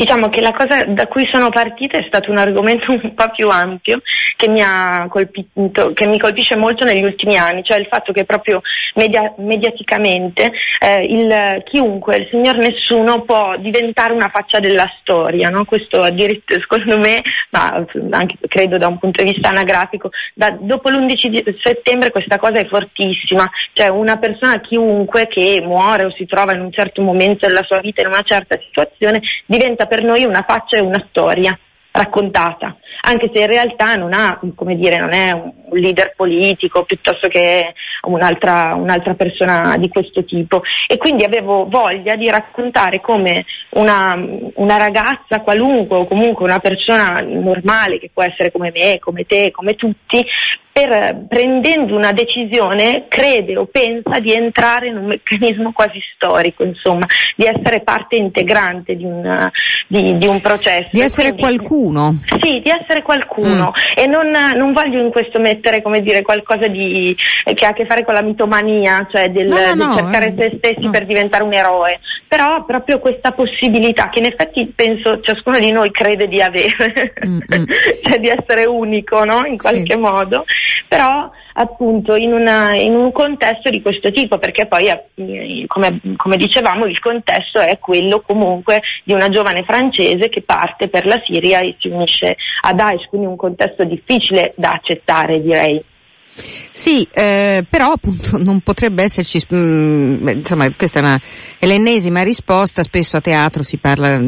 [0.00, 3.50] Diciamo che la cosa da cui sono partita è stato un argomento un po' più
[3.50, 4.00] ampio
[4.34, 4.62] che mi,
[5.10, 8.62] colpito, che mi colpisce molto negli ultimi anni, cioè il fatto che proprio
[8.94, 15.66] media, mediaticamente eh, il, chiunque, il signor nessuno può diventare una faccia della storia, no?
[15.66, 21.60] questo secondo me, ma anche credo da un punto di vista anagrafico, da, dopo l'11
[21.60, 26.60] settembre questa cosa è fortissima, cioè una persona chiunque che muore o si trova in
[26.60, 30.44] un certo momento della sua vita in una certa situazione diventa diventa per noi una
[30.46, 31.58] faccia e una storia
[31.90, 37.28] raccontata, anche se in realtà non ha, come dire, non è un leader politico piuttosto
[37.28, 40.62] che un'altra, un'altra persona di questo tipo.
[40.86, 44.14] E quindi avevo voglia di raccontare come una,
[44.54, 49.50] una ragazza qualunque o comunque una persona normale che può essere come me, come te,
[49.50, 50.24] come tutti,
[50.72, 57.06] per, prendendo una decisione crede o pensa di entrare in un meccanismo quasi storico, insomma,
[57.36, 59.50] di essere parte integrante di un,
[59.88, 60.88] di, di un processo.
[60.92, 62.18] Di essere quindi, qualcuno.
[62.40, 63.72] Sì, di essere qualcuno.
[63.72, 64.02] Mm.
[64.02, 67.16] E non, non, voglio in questo mettere, come dire, qualcosa di,
[67.54, 70.34] che ha a che fare con la mitomania, cioè del, no, no, del cercare eh.
[70.36, 75.58] se stessi per diventare un eroe, però proprio questa possibilità che in effetti penso ciascuno
[75.58, 77.64] di noi crede di avere, mm, mm.
[78.04, 79.44] cioè di essere unico, no?
[79.46, 79.98] In qualche sì.
[79.98, 80.44] modo
[80.90, 86.36] però appunto in, una, in, un contesto di questo tipo, perché poi eh, come, come,
[86.36, 91.60] dicevamo il contesto è quello comunque di una giovane francese che parte per la Siria
[91.60, 95.84] e si unisce a Daesh, quindi un contesto difficile da accettare direi.
[96.32, 101.20] Sì, eh, però appunto non potrebbe esserci, mh, mm, insomma questa è, una,
[101.58, 104.18] è l'ennesima risposta, spesso a teatro si parla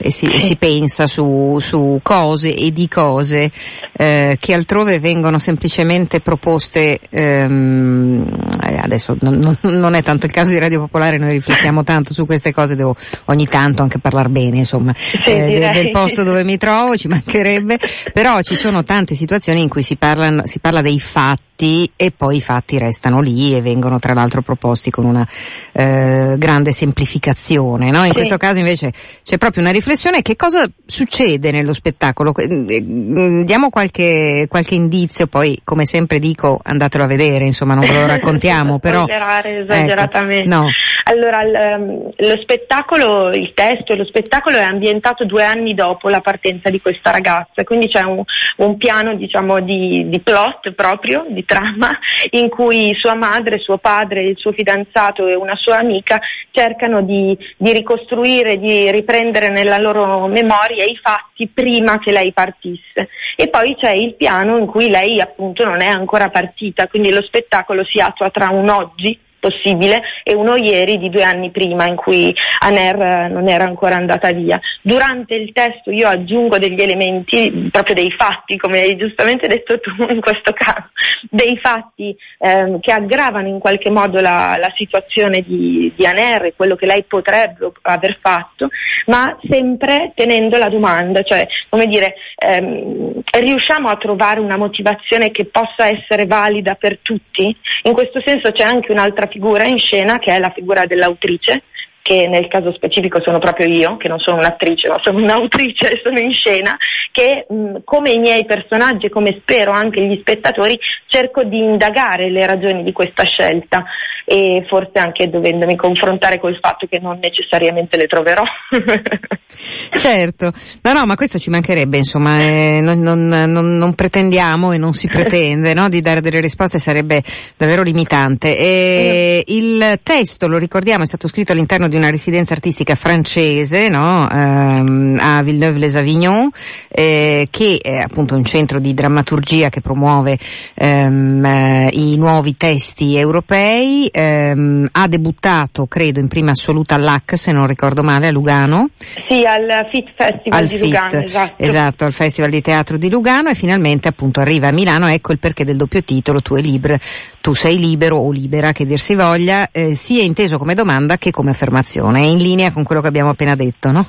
[0.00, 3.50] e si, e si pensa su, su, cose e di cose
[3.92, 8.26] eh, che altrove vengono semplicemente proposte, ehm,
[8.62, 12.26] eh, adesso non, non, è tanto il caso di Radio Popolare, noi riflettiamo tanto su
[12.26, 12.94] queste cose, devo
[13.26, 17.78] ogni tanto anche parlare bene insomma sì, eh, del posto dove mi trovo, ci mancherebbe,
[18.12, 22.12] però ci sono tante situazioni in cui si parla, si parla dei fatti fatti e
[22.16, 25.26] poi i fatti restano lì e vengono tra l'altro proposti con una
[25.72, 27.90] eh, grande semplificazione.
[27.90, 27.98] No?
[27.98, 28.12] In sì.
[28.12, 28.92] questo caso invece
[29.24, 30.22] c'è proprio una riflessione.
[30.22, 32.32] Che cosa succede nello spettacolo?
[32.36, 37.86] Eh, mm, diamo qualche, qualche indizio, poi come sempre dico andatelo a vedere, insomma non
[37.86, 39.06] ve lo raccontiamo, però...
[39.06, 40.44] esageratamente.
[40.44, 40.66] Ecco, no.
[41.04, 46.20] Allora, l, lo spettacolo, il testo e lo spettacolo è ambientato due anni dopo la
[46.20, 48.22] partenza di questa ragazza, quindi c'è un,
[48.56, 51.90] un piano diciamo di, di plot proprio, di trama
[52.30, 57.36] in cui sua madre, suo padre, il suo fidanzato e una sua amica cercano di,
[57.56, 63.08] di ricostruire, di riprendere nella loro memoria i fatti prima che lei partisse.
[63.36, 67.22] E poi c'è il piano in cui lei appunto non è ancora partita, quindi lo
[67.22, 71.96] spettacolo si attua tra un oggi possibile e uno ieri di due anni prima in
[71.96, 74.60] cui Aner non era ancora andata via.
[74.82, 79.90] Durante il testo io aggiungo degli elementi, proprio dei fatti, come hai giustamente detto tu
[80.08, 80.90] in questo caso,
[81.30, 86.54] dei fatti ehm, che aggravano in qualche modo la, la situazione di, di Aner e
[86.56, 88.68] quello che lei potrebbe aver fatto,
[89.06, 95.46] ma sempre tenendo la domanda, cioè come dire, ehm, riusciamo a trovare una motivazione che
[95.46, 97.56] possa essere valida per tutti?
[97.82, 101.62] In questo senso c'è anche un'altra figura in scena che è la figura dell'autrice
[102.08, 106.00] che nel caso specifico sono proprio io, che non sono un'attrice, ma sono un'autrice e
[106.02, 106.74] sono in scena,
[107.12, 112.30] che mh, come i miei personaggi e come spero anche gli spettatori cerco di indagare
[112.30, 113.84] le ragioni di questa scelta
[114.24, 118.42] e forse anche dovendomi confrontare col fatto che non necessariamente le troverò.
[119.98, 124.78] certo, no no, ma questo ci mancherebbe, insomma, eh, non, non, non, non, pretendiamo e
[124.78, 127.22] non si pretende no, di dare delle risposte, sarebbe
[127.56, 128.56] davvero limitante.
[128.56, 129.44] E.
[129.46, 135.18] Il testo, lo ricordiamo, è stato scritto all'interno di una residenza artistica francese no, ehm,
[135.20, 136.50] a Villeneuve-les-Avignon,
[136.88, 140.38] eh, che è appunto un centro di drammaturgia che promuove
[140.74, 144.08] ehm, eh, i nuovi testi europei.
[144.10, 148.88] Ehm, ha debuttato, credo, in prima assoluta all'AC, se non ricordo male, a Lugano.
[148.98, 151.64] Sì, al FIT Festival al di FIT, Lugano, esatto.
[151.64, 155.38] esatto, al Festival di Teatro di Lugano e finalmente appunto arriva a Milano, ecco il
[155.38, 156.98] perché del doppio titolo, tu, libre,
[157.40, 161.30] tu sei libero o libera, che dir si voglia, eh, sia inteso come domanda che
[161.30, 161.77] come affermazione,
[162.16, 164.06] è in linea con quello che abbiamo appena detto, no?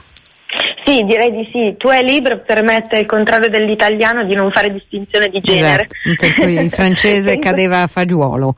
[0.83, 1.75] Sì, direi di sì.
[1.77, 5.87] Tu è libero permette, al contrario dell'italiano, di non fare distinzione di genere.
[5.87, 8.55] Esatto, per cui il francese cadeva a fagiolo.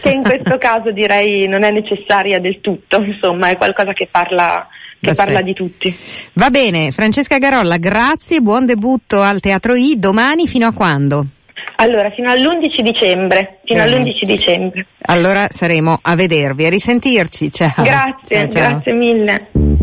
[0.00, 4.66] che in questo caso direi non è necessaria del tutto, insomma, è qualcosa che parla
[5.04, 5.94] che parla di tutti.
[6.32, 11.26] Va bene, Francesca Garolla, grazie, buon debutto al Teatro I, domani fino a quando?
[11.76, 13.96] Allora, fino all'11 dicembre, fino Bene.
[13.96, 14.86] all'11 dicembre.
[15.06, 17.82] Allora saremo a vedervi, a risentirci, ciao.
[17.82, 18.68] Grazie, ciao, ciao.
[18.70, 19.82] grazie mille.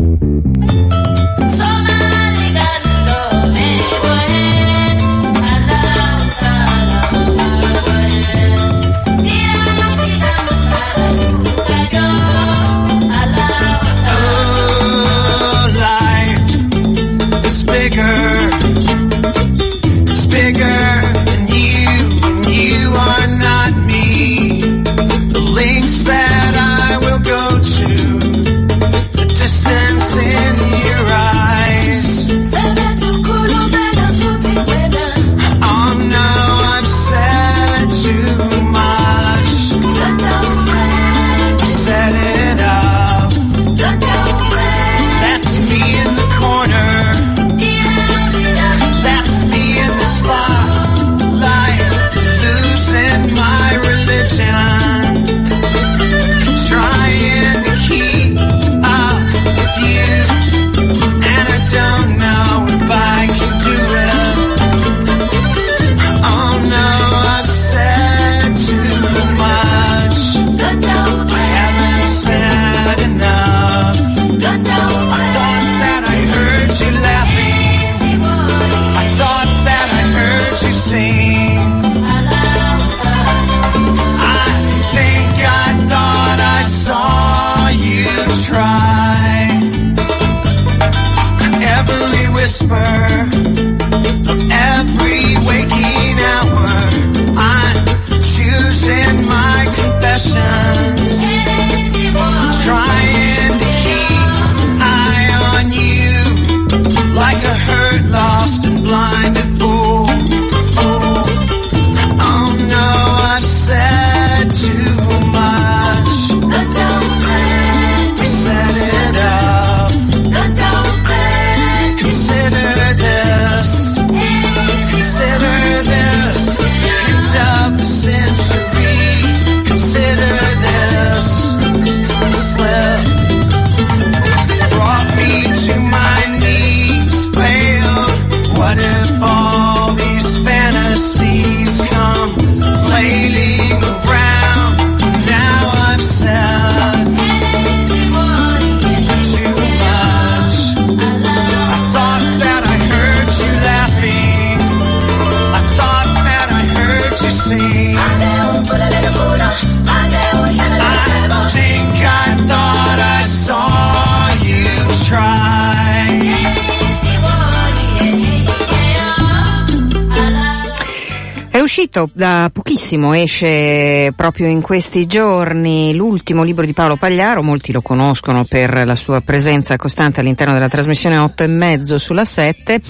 [171.92, 177.82] Uscito da pochissimo, esce proprio in questi giorni l'ultimo libro di Paolo Pagliaro, molti lo
[177.82, 182.80] conoscono per la sua presenza costante all'interno della trasmissione 8 e mezzo sulla 7.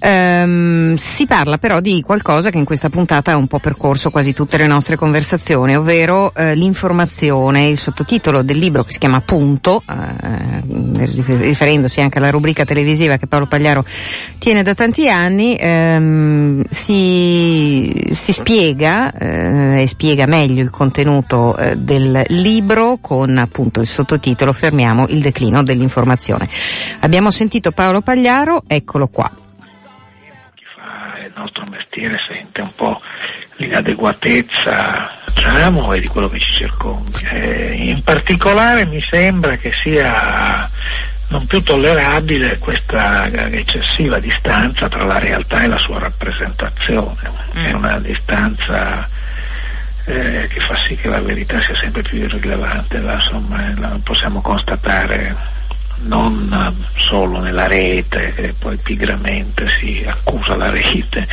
[0.00, 4.32] Ehm, si parla però di qualcosa che in questa puntata ha un po' percorso quasi
[4.32, 9.82] tutte le nostre conversazioni, ovvero eh, l'informazione, il sottotitolo del libro che si chiama Punto,
[9.88, 13.84] eh, riferendosi anche alla rubrica televisiva che Paolo Pagliaro
[14.38, 21.76] tiene da tanti anni, ehm, si si spiega eh, e spiega meglio il contenuto eh,
[21.76, 26.46] del libro con appunto il sottotitolo Fermiamo il declino dell'informazione.
[27.00, 29.30] Abbiamo sentito Paolo Pagliaro, eccolo qua.
[30.54, 33.00] Chi fa il nostro mestiere sente un po'
[33.56, 37.18] l'inadeguatezza diciamo, e di quello che ci circonda.
[37.30, 40.68] Eh, in particolare mi sembra che sia
[41.28, 47.30] non più tollerabile questa eccessiva distanza tra la realtà e la sua rappresentazione.
[47.56, 47.64] Mm.
[47.64, 49.08] È una distanza
[50.04, 54.40] eh, che fa sì che la verità sia sempre più irrilevante, la, insomma, la possiamo
[54.40, 55.52] constatare
[56.04, 61.26] non solo nella rete, che poi pigramente si accusa la rete,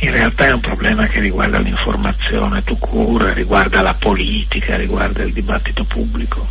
[0.00, 5.32] in realtà è un problema che riguarda l'informazione tu cura, riguarda la politica, riguarda il
[5.32, 6.48] dibattito pubblico.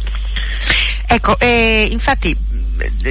[1.10, 2.36] Ecco, eh, infatti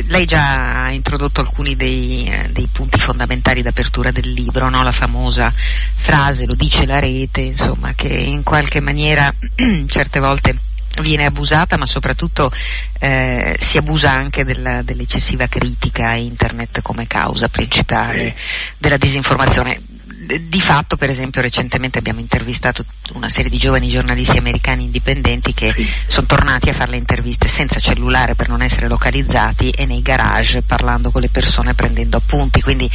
[0.09, 4.83] lei già ha introdotto alcuni dei, eh, dei punti fondamentali d'apertura del libro, no?
[4.83, 9.33] la famosa frase, lo dice la rete, insomma, che in qualche maniera
[9.89, 10.57] certe volte
[11.01, 12.51] viene abusata, ma soprattutto
[12.99, 18.35] eh, si abusa anche della, dell'eccessiva critica a internet come causa principale
[18.79, 19.81] della disinformazione
[20.27, 25.73] di fatto, per esempio, recentemente abbiamo intervistato una serie di giovani giornalisti americani indipendenti che
[25.75, 25.89] sì.
[26.07, 30.63] sono tornati a fare le interviste senza cellulare per non essere localizzati e nei garage
[30.63, 32.61] parlando con le persone prendendo appunti.
[32.61, 32.91] Quindi,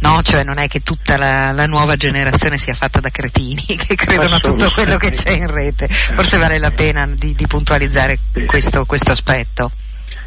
[0.00, 3.94] no, cioè non è che tutta la, la nuova generazione sia fatta da cretini che
[3.94, 5.88] credono a tutto quello che c'è in rete.
[5.88, 9.70] Forse vale la pena di, di puntualizzare questo, questo aspetto.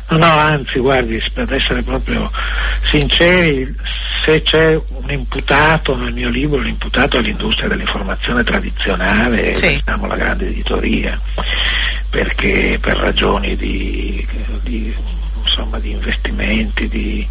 [0.10, 2.32] No, anzi, guardi, per essere proprio
[2.84, 3.76] sinceri,
[4.26, 9.76] se c'è un imputato nel mio libro, l'imputato è l'industria dell'informazione tradizionale, sì.
[9.76, 11.20] diciamo la grande editoria,
[12.10, 14.26] perché per ragioni di,
[14.64, 14.96] di,
[15.44, 17.28] insomma, di investimenti, di,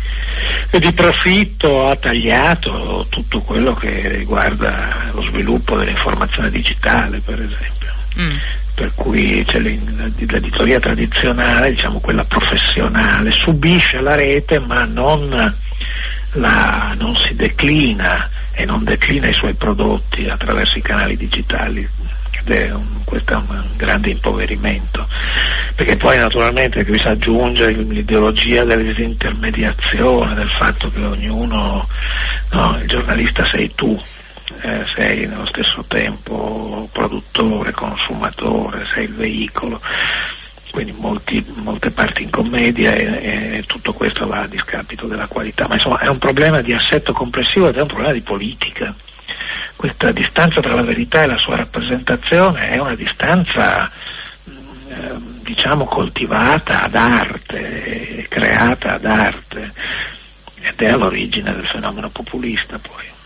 [0.71, 7.93] di profitto ha tagliato tutto quello che riguarda lo sviluppo dell'informazione digitale, per esempio.
[8.21, 15.53] Mm per cui cioè, l'editoria tradizionale, diciamo quella professionale, subisce la rete ma non,
[16.35, 21.89] la, non si declina e non declina i suoi prodotti attraverso i canali digitali.
[22.45, 25.07] È un, questo è un grande impoverimento,
[25.75, 31.87] perché poi naturalmente qui si aggiunge l'ideologia della disintermediazione, del fatto che ognuno,
[32.53, 34.01] no, il giornalista sei tu,
[34.61, 39.81] eh, sei nello stesso tempo produttore, consumatore, sei il veicolo,
[40.71, 45.67] quindi molti, molte parti in commedia e, e, tutto questo va a discapito della qualità,
[45.69, 48.95] ma insomma è un problema di assetto complessivo ed è un problema di politica.
[49.77, 53.89] Questa distanza tra la verità e la sua rappresentazione è una distanza
[54.89, 59.73] eh, diciamo coltivata ad arte, creata ad arte
[60.61, 63.18] ed è all'origine del fenomeno populista poi.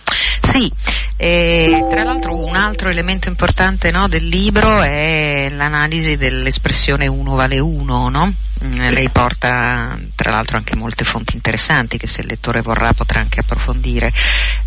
[0.52, 0.70] Sì,
[1.16, 7.58] e, tra l'altro un altro elemento importante no, del libro è l'analisi dell'espressione uno vale
[7.58, 8.30] uno, no?
[8.62, 13.18] Mm, lei porta tra l'altro anche molte fonti interessanti che se il lettore vorrà potrà
[13.20, 14.12] anche approfondire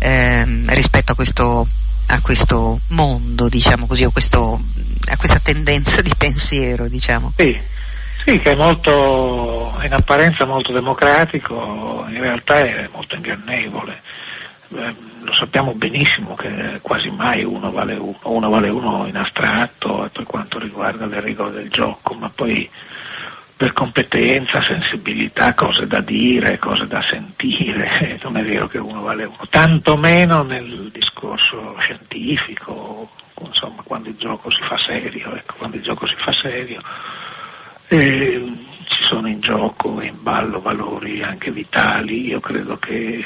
[0.00, 1.68] ehm, rispetto a questo,
[2.06, 4.60] a questo mondo, diciamo così, questo,
[5.08, 7.32] a questa tendenza di pensiero, diciamo.
[7.36, 7.74] Sì.
[8.24, 14.02] Sì, che è molto, in apparenza molto democratico, in realtà è molto ingannevole.
[14.74, 20.08] Eh, lo sappiamo benissimo che quasi mai uno vale uno, uno vale uno in astratto
[20.12, 22.68] per quanto riguarda le regole del gioco, ma poi
[23.56, 29.24] per competenza, sensibilità, cose da dire, cose da sentire, non è vero che uno vale
[29.24, 33.08] uno, tantomeno nel discorso scientifico,
[33.40, 36.82] insomma quando il gioco si fa serio, ecco, quando il gioco si fa serio
[37.88, 38.52] eh,
[38.88, 43.24] ci sono in gioco e in ballo valori anche vitali, io credo che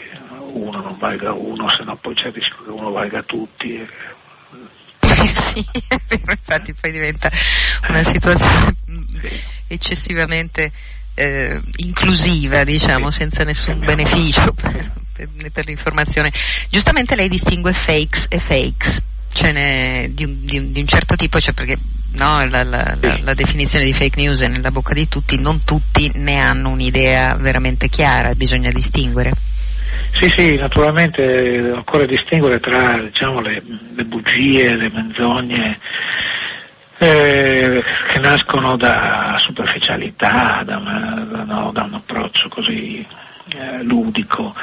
[0.52, 3.86] uno non valga uno, se no poi c'è il rischio che uno valga tutti.
[5.10, 5.64] sì,
[6.28, 7.30] infatti poi diventa
[7.88, 8.74] una situazione
[9.66, 10.72] eccessivamente
[11.14, 16.32] eh, inclusiva, diciamo, senza nessun beneficio per, per, per, l'informazione.
[16.68, 21.40] Giustamente lei distingue fakes e fakes, ce n'è di un, di di un certo tipo,
[21.40, 21.78] cioè perché
[22.12, 25.64] no, la, la, la, la, definizione di fake news è nella bocca di tutti, non
[25.64, 29.32] tutti ne hanno un'idea veramente chiara, bisogna distinguere.
[30.12, 33.62] Sì, sì, naturalmente occorre distinguere tra diciamo, le,
[33.94, 35.78] le, bugie, le menzogne
[36.98, 43.06] eh, che nascono da superficialità, da, una, da, no, da un approccio così
[43.54, 44.54] eh, ludico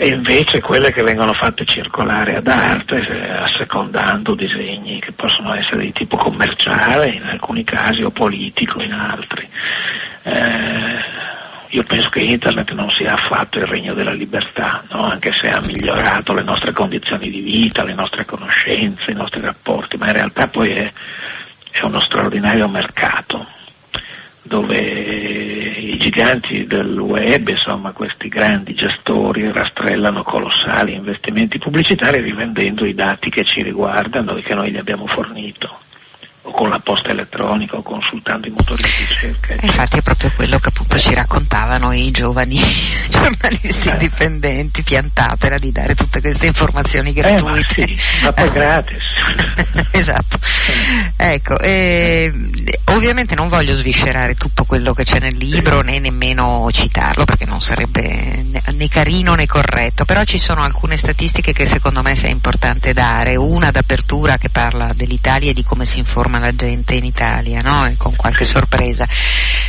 [0.00, 5.82] e invece quelle che vengono fatte circolare ad arte eh, assecondando disegni che possono essere
[5.82, 9.48] di tipo commerciale in alcuni casi o politico in altri.
[10.22, 10.98] Eh,
[11.70, 15.02] io penso che Internet non sia affatto il regno della libertà, no?
[15.02, 19.96] anche se ha migliorato le nostre condizioni di vita, le nostre conoscenze, i nostri rapporti,
[19.98, 20.92] ma in realtà poi è,
[21.70, 23.46] è uno straordinario mercato
[24.40, 32.94] dove i giganti del web, insomma questi grandi gestori rastrellano colossali investimenti pubblicitari rivendendo i
[32.94, 35.80] dati che ci riguardano e che noi gli abbiamo fornito
[36.42, 39.52] o con la posta elettronica o consultando i motori di ricerca.
[39.54, 39.66] Eccetera.
[39.66, 42.58] Infatti è proprio quello che appunto ci raccontavano i giovani
[43.10, 43.92] giornalisti eh.
[43.92, 47.82] indipendenti, piantatela di dare tutte queste informazioni gratuite.
[47.82, 49.02] Eh, ma, sì, ma poi gratis.
[49.90, 50.38] esatto.
[51.16, 52.32] Ecco, eh,
[52.86, 57.60] ovviamente non voglio sviscerare tutto quello che c'è nel libro né nemmeno citarlo perché non
[57.60, 62.92] sarebbe né carino né corretto, però ci sono alcune statistiche che secondo me sia importante
[62.92, 67.60] dare, una d'apertura che parla dell'Italia e di come si informa la gente in Italia,
[67.62, 67.92] no?
[67.96, 69.06] con qualche sorpresa.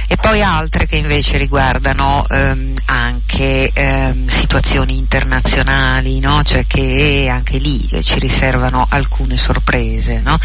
[0.07, 6.41] E poi altre che invece riguardano ehm, anche ehm, situazioni internazionali, no?
[6.43, 9.48] cioè che anche lì ci riservano alcune sorprese.
[10.21, 10.37] No?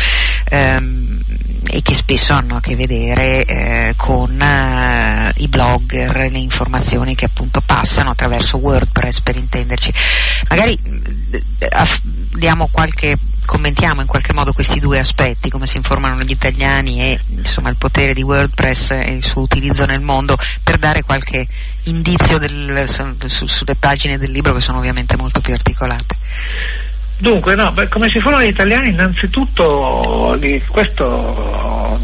[0.48, 1.22] Ehm,
[1.66, 7.24] e che spesso hanno a che vedere eh, con eh, i blogger, le informazioni che
[7.24, 9.92] appunto passano attraverso WordPress per intenderci.
[10.48, 10.78] Magari
[11.58, 11.70] eh,
[12.32, 17.20] diamo qualche commentiamo in qualche modo questi due aspetti, come si informano gli italiani e
[17.28, 21.46] insomma, il potere di WordPress e il suo utilizzo nel mondo, per dare qualche
[21.84, 22.84] indizio del,
[23.26, 26.16] su, sulle pagine del libro che sono ovviamente molto più articolate.
[27.18, 30.38] Dunque, no, beh, come si informano gli italiani, innanzitutto
[30.68, 31.98] questo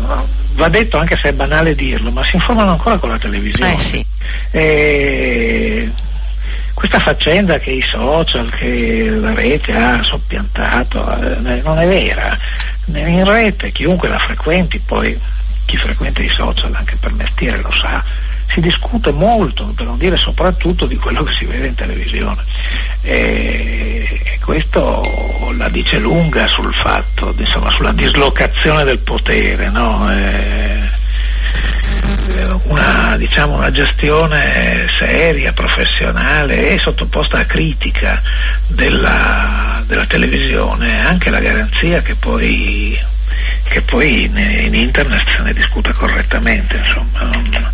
[0.54, 3.74] va detto anche se è banale dirlo, ma si informano ancora con la televisione.
[3.74, 4.06] Eh sì.
[4.50, 5.90] E
[6.74, 12.38] questa faccenda che i social, che la rete ha soppiantato, eh, non è vera.
[12.86, 15.18] In rete chiunque la frequenti, poi
[15.66, 18.02] chi frequenta i social anche per mestiere lo sa,
[18.52, 22.42] si discute molto, per non dire soprattutto di quello che si vede in televisione.
[23.02, 30.10] E, e questo la dice lunga sul fatto, insomma, sulla dislocazione del potere, no?
[30.12, 30.88] e,
[32.64, 38.20] una, diciamo, una gestione seria, professionale e sottoposta a critica
[38.68, 42.98] della, della televisione, anche la garanzia che poi,
[43.64, 46.76] che poi in, in, internet se ne discuta correttamente.
[46.76, 47.68] Insomma.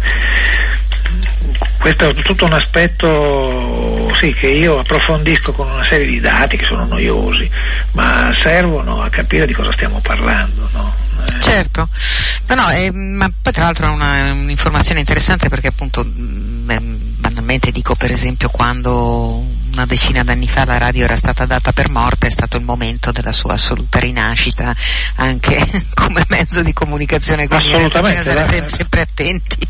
[1.78, 6.64] Questo è tutto un aspetto sì, che io approfondisco con una serie di dati che
[6.64, 7.48] sono noiosi,
[7.92, 10.68] ma servono a capire di cosa stiamo parlando.
[10.72, 10.94] No?
[11.40, 11.88] Certo,
[12.48, 16.68] no, no, eh, ma poi tra l'altro è una, un'informazione interessante perché appunto mm,
[17.18, 19.44] banalmente dico per esempio quando
[19.76, 23.12] una decina d'anni fa la radio era stata data per morta, è stato il momento
[23.12, 24.74] della sua assoluta rinascita
[25.16, 25.58] anche
[25.94, 28.22] come mezzo di comunicazione Assolutamente.
[28.22, 28.68] Bisogna la...
[28.68, 29.68] sempre attenti.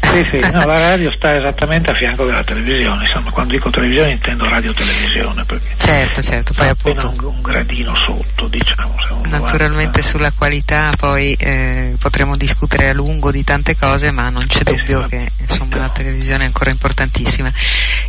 [0.00, 4.10] Sì, sì, no, la radio sta esattamente a fianco della televisione, insomma, quando dico televisione
[4.10, 5.44] intendo radio-televisione.
[5.76, 7.08] Certo, certo, poi appunto...
[7.10, 8.94] Un, un, gradino sotto, diciamo.
[9.28, 10.02] Naturalmente guarda.
[10.02, 14.76] sulla qualità poi eh, potremo discutere a lungo di tante cose, ma non c'è sì,
[14.76, 17.52] dubbio sì, che insomma, la televisione è ancora importantissima.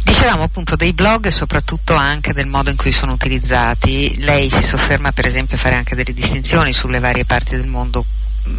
[0.04, 4.16] Dicevamo appunto dei blog soprattutto anche del modo in cui sono utilizzati.
[4.20, 8.06] Lei si sofferma per esempio a fare anche delle distinzioni sulle varie parti del mondo,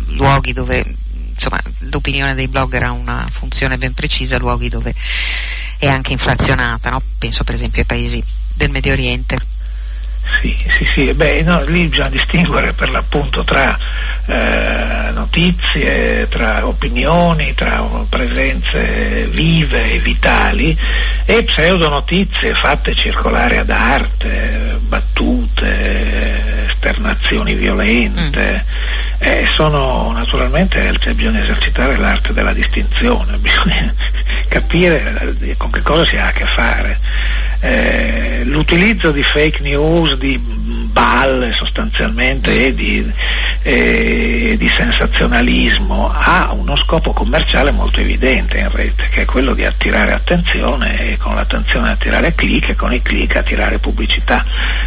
[0.09, 0.85] luoghi dove
[1.33, 1.59] insomma,
[1.91, 4.95] l'opinione dei blogger ha una funzione ben precisa, luoghi dove
[5.79, 7.03] è anche inflazionata, no?
[7.19, 8.23] penso per esempio ai paesi
[8.55, 9.39] del Medio Oriente.
[10.41, 13.79] Sì, sì, sì, beh, no, lì bisogna distinguere per l'appunto tra
[14.27, 20.77] eh, notizie, tra opinioni, tra presenze vive e vitali
[21.25, 28.65] e pseudonotizie fatte circolare ad arte, battute, esternazioni violente.
[28.65, 28.85] Mm.
[29.19, 33.95] Eh, sono naturalmente bisogna esercitare l'arte della distinzione, bisogna
[34.49, 36.99] capire eh, con che cosa si ha a che fare.
[37.61, 40.39] Eh, l'utilizzo di fake news, di
[40.97, 43.13] balle sostanzialmente e di,
[43.63, 49.65] eh, di, sensazionalismo ha uno scopo commerciale molto evidente in rete, che è quello di
[49.65, 54.43] attirare attenzione e con l'attenzione attirare click e con i click attirare pubblicità.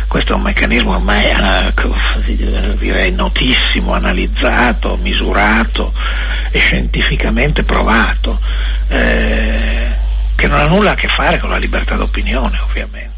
[0.07, 5.93] Questo è un meccanismo ormai eh, direi notissimo, analizzato, misurato
[6.49, 8.39] e scientificamente provato.
[8.87, 9.78] Eh,
[10.39, 13.09] che non ha nulla a che fare con la libertà d'opinione ovviamente.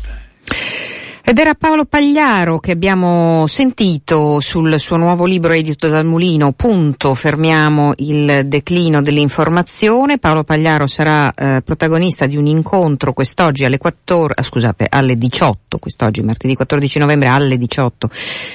[1.24, 7.14] Ed era Paolo Pagliaro che abbiamo sentito sul suo nuovo libro edito dal Mulino, Punto,
[7.14, 10.18] fermiamo il declino dell'informazione.
[10.18, 15.78] Paolo Pagliaro sarà eh, protagonista di un incontro quest'oggi alle 14, ah, scusate, alle 18,
[15.78, 18.10] quest'oggi martedì 14 novembre alle 18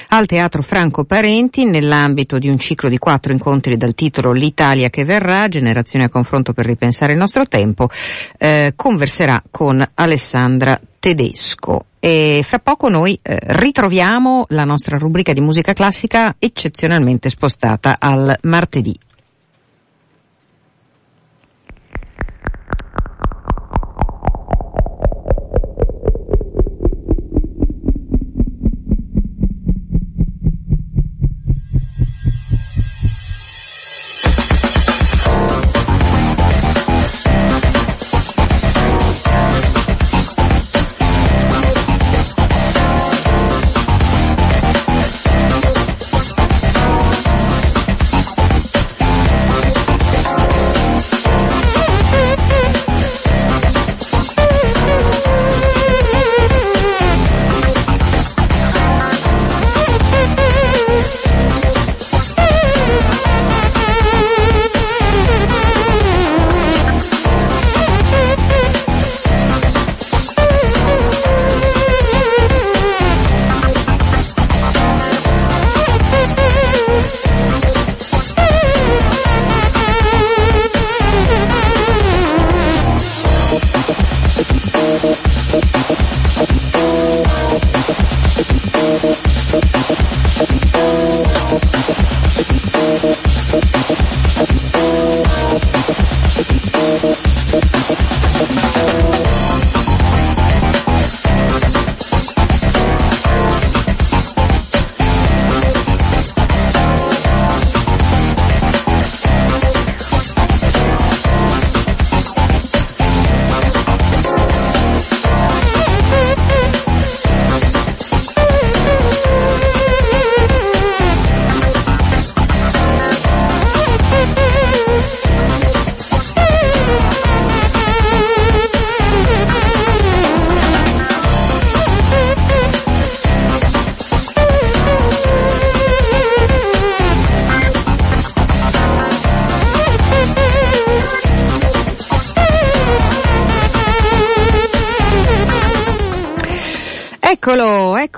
[0.09, 5.05] al Teatro Franco Parenti nell'ambito di un ciclo di quattro incontri dal titolo L'Italia che
[5.05, 7.89] verrà, generazione a confronto per ripensare il nostro tempo,
[8.37, 10.77] eh, converserà con Alessandra
[11.07, 11.85] Tedesco.
[12.01, 18.37] E fra poco noi eh, ritroviamo la nostra rubrica di musica classica eccezionalmente spostata al
[18.41, 18.93] martedì.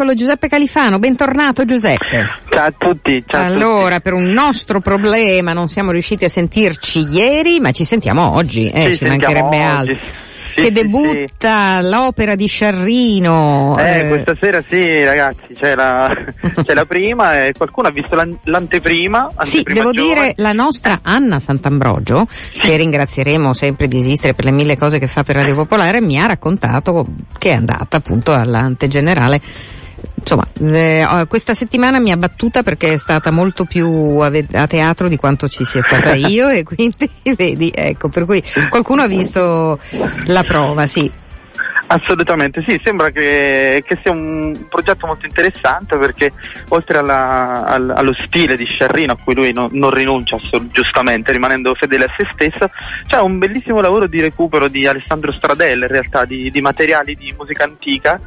[0.10, 2.28] Eccolo Giuseppe Califano, bentornato Giuseppe.
[2.49, 3.24] Ciao a tutti.
[3.28, 4.01] Ciao allora, a tutti.
[4.01, 8.93] per un nostro problema non siamo riusciti a sentirci ieri, ma ci sentiamo oggi, eh,
[8.93, 9.97] sì, ci mancherebbe altro.
[10.55, 13.78] Sì, che debutta l'opera di Sciarrino.
[13.78, 16.12] Eh, eh, questa sera sì, ragazzi, c'è la,
[16.64, 19.30] c'è la prima e qualcuno ha visto l'an- l'anteprima.
[19.41, 20.14] Sì, devo giovane.
[20.14, 22.60] dire la nostra Anna Sant'Ambrogio, sì.
[22.62, 26.20] che ringrazieremo sempre di esistere per le mille cose che fa per Radio Popolare, mi
[26.20, 27.05] ha raccontato
[27.38, 29.39] che è andata appunto all'antegenerale
[30.30, 30.45] insomma,
[30.77, 33.88] eh, questa settimana mi ha battuta perché è stata molto più
[34.19, 38.43] a, a, teatro di quanto ci sia stata io e quindi vedi, ecco, per cui
[38.69, 39.80] qualcuno ha visto
[40.25, 41.27] la prova, sì.
[41.91, 46.30] Assolutamente sì, sembra che, che, sia un progetto molto interessante perché
[46.69, 50.38] oltre alla, al, allo stile di Sciarrino a cui lui no, non rinuncia
[50.71, 52.69] giustamente rimanendo fedele a se stesso,
[53.07, 57.34] c'è un bellissimo lavoro di recupero di Alessandro Stradella in realtà di, di materiali di
[57.36, 58.21] musica antica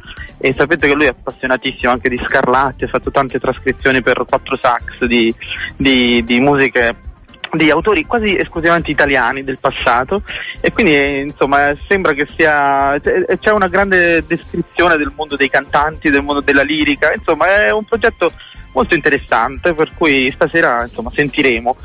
[0.45, 4.57] e sapete che lui è appassionatissimo anche di Scarlatti, ha fatto tante trascrizioni per quattro
[4.57, 5.33] sax di,
[5.77, 6.93] di, di musiche
[7.51, 10.21] di autori quasi esclusivamente italiani del passato.
[10.59, 16.23] E quindi insomma sembra che sia c'è una grande descrizione del mondo dei cantanti, del
[16.23, 18.29] mondo della lirica, insomma è un progetto
[18.73, 21.77] molto interessante per cui stasera insomma sentiremo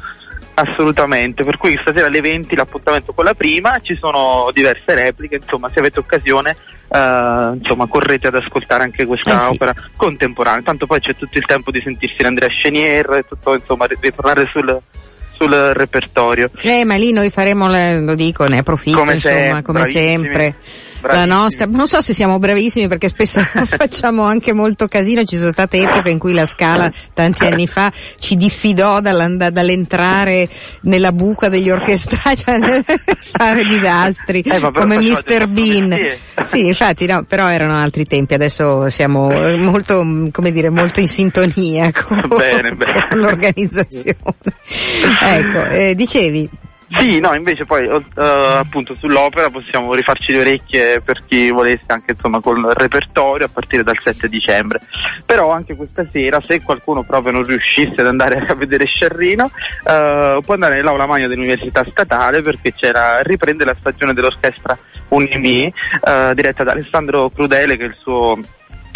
[0.61, 5.68] assolutamente, per cui stasera alle 20 l'appuntamento con la prima, ci sono diverse repliche, insomma
[5.68, 6.56] se avete occasione
[6.88, 9.52] uh, insomma correte ad ascoltare anche questa eh sì.
[9.52, 13.86] opera contemporanea, tanto poi c'è tutto il tempo di sentirsi l'Andrea Chenier e tutto insomma
[13.86, 14.80] ritornare sul
[15.38, 16.50] sul repertorio.
[16.62, 20.54] Eh, ma lì noi faremo, le, lo dico, ne approfitto, come insomma, sempre, come sempre.
[21.01, 21.28] Bravissimi.
[21.28, 25.51] La nostra, non so se siamo bravissimi perché spesso facciamo anche molto casino, ci sono
[25.51, 30.49] state epoche in cui la Scala tanti anni fa ci diffidò dall'entrare
[30.82, 32.84] nella buca degli orchestrali, cioè
[33.18, 35.49] fare disastri eh, come Mr.
[35.49, 35.96] Bean.
[36.42, 41.92] Sì, infatti no, però erano altri tempi, adesso siamo molto, come dire, molto in sintonia
[41.92, 43.07] con, bene, bene.
[43.09, 44.16] con l'organizzazione.
[45.20, 46.66] ecco, eh, dicevi.
[46.91, 52.12] Sì, no, invece poi uh, appunto sull'opera possiamo rifarci le orecchie per chi volesse anche
[52.12, 54.80] insomma col repertorio a partire dal 7 dicembre.
[55.26, 60.41] Però anche questa sera, se qualcuno proprio non riuscisse ad andare a vedere Sciarrino, uh,
[60.41, 64.76] può andare nell'aula magna dell'Università Statale perché c'era, riprende la stagione dell'orchestra
[65.09, 68.39] Unimi, uh, diretta da Alessandro Crudele che è il suo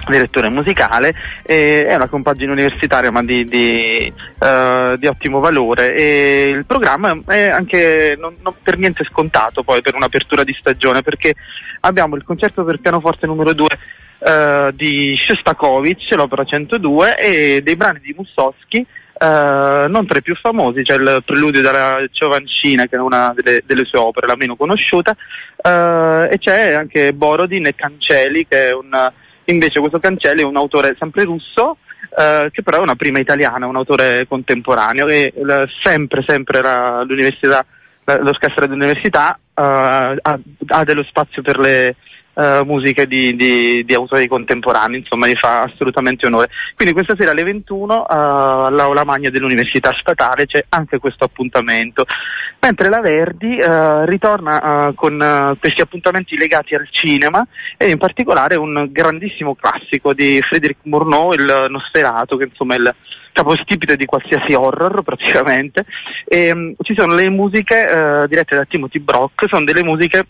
[0.07, 5.94] direttore musicale, eh, è una compagine universitaria ma di, di, uh, di, ottimo valore.
[5.94, 11.03] E il programma è anche non, non per niente scontato poi per un'apertura di stagione
[11.03, 11.34] perché
[11.80, 17.76] abbiamo il concerto per pianoforte numero 2 uh, eh, di Shostakovich, l'opera 102 e dei
[17.76, 18.86] brani di Mussowski
[19.22, 23.62] Uh, non tra i più famosi, c'è il preludio della Giovancina che è una delle,
[23.64, 28.72] delle sue opere, la meno conosciuta, uh, e c'è anche Borodin e Cancelli che è
[28.72, 28.90] un,
[29.47, 31.78] Invece questo Cancelli è un autore sempre russo,
[32.16, 37.03] eh, che però è una prima italiana, un autore contemporaneo e eh, sempre, sempre la,
[37.07, 37.64] l'università,
[38.05, 41.97] l'orchestra dell'università eh, ha, ha, dello spazio per le,
[42.35, 46.49] uh, musiche di, di, di, autori contemporanei, insomma gli fa assolutamente onore.
[46.74, 52.05] Quindi questa sera alle 21 uh, all'Aula Magna dell'Università Statale c'è anche questo appuntamento,
[52.61, 58.89] mentre la Verdi uh, ritorna con questi appuntamenti legati al cinema e in particolare un
[58.91, 62.95] grandissimo classico di Frédéric Murnau, il Nosferato, che insomma è il
[63.33, 65.85] capostipite di qualsiasi horror praticamente.
[66.24, 70.26] E, um, ci sono le musiche dirette da Timothy Brock, sono delle musiche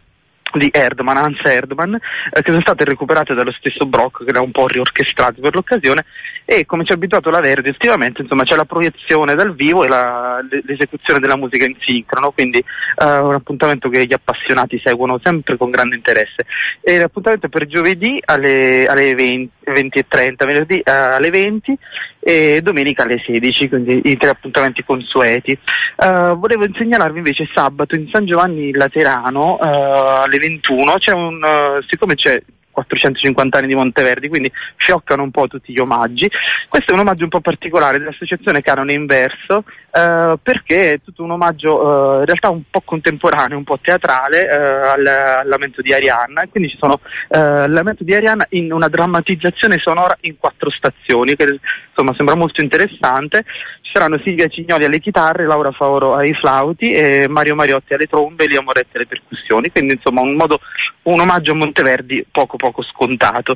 [0.59, 4.43] di Erdman, Hans Erdman, eh, che sono state recuperate dallo stesso Brock che le ha
[4.43, 6.05] un po' riorchestrate per l'occasione
[6.45, 9.89] e come ci ha abituato la Verdi ultimamente insomma c'è la proiezione dal vivo e
[9.89, 15.57] la, l'esecuzione della musica in sincrono, quindi eh, un appuntamento che gli appassionati seguono sempre
[15.57, 16.47] con grande interesse.
[16.81, 21.79] E l'appuntamento è per giovedì alle, alle 20, 20 e 30, venerdì eh, alle 20
[22.25, 25.59] e domenica alle 16, quindi i tre appuntamenti consueti.
[25.97, 31.83] Uh, volevo segnalarvi invece sabato in San Giovanni Laterano uh, alle 21, c'è un, uh,
[31.89, 32.41] siccome c'è
[32.73, 36.29] 450 anni di Monteverdi, quindi fioccano un po' tutti gli omaggi.
[36.68, 41.33] Questo è un omaggio un po' particolare dell'associazione Canone Inverso, eh, perché è tutto un
[41.33, 45.93] omaggio eh, in realtà un po' contemporaneo, un po' teatrale eh, al, al, lamento di
[45.93, 50.37] Arianna, e quindi ci sono il eh, lamento di Arianna in una drammatizzazione sonora in
[50.39, 53.45] quattro stazioni, che insomma sembra molto interessante.
[53.93, 58.45] Ci saranno Silvia Cignoli alle chitarre, Laura Faoro ai flauti e Mario Mariotti alle trombe
[58.45, 60.61] e Lia Moretti alle percussioni, quindi insomma un, modo,
[61.03, 63.53] un omaggio a Monteverdi poco poco scontato.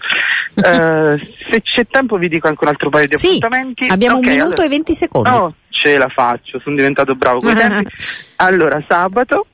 [0.57, 1.17] Uh,
[1.51, 3.87] se c'è tempo vi dico anche un altro paio di sì, appuntamenti.
[3.89, 4.67] Abbiamo okay, un minuto allora...
[4.67, 5.31] e venti secondi.
[5.31, 7.91] No, ce la faccio, sono diventato bravo con i tempi.
[8.37, 9.47] Allora, sabato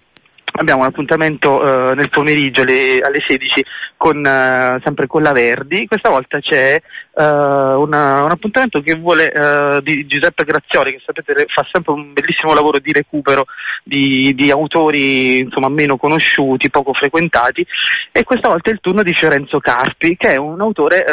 [0.54, 3.64] abbiamo un appuntamento uh, nel pomeriggio alle, alle 16
[3.96, 6.80] con, uh, sempre con la Verdi, questa volta c'è
[7.14, 12.78] una, un appuntamento che vuole di Giuseppe Grazioli, che sapete fa sempre un bellissimo lavoro
[12.78, 13.44] di recupero
[13.84, 17.66] di, di autori insomma, meno conosciuti, poco frequentati,
[18.12, 21.04] e questa volta è il turno di Fiorenzo Carpi, che è un autore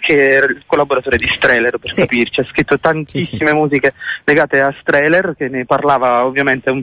[0.00, 2.00] che è il collaboratore di Streller, per sì.
[2.00, 3.54] capirci, ha scritto tantissime sì, sì.
[3.54, 3.94] musiche
[4.24, 6.82] legate a Streller, che ne parlava ovviamente un,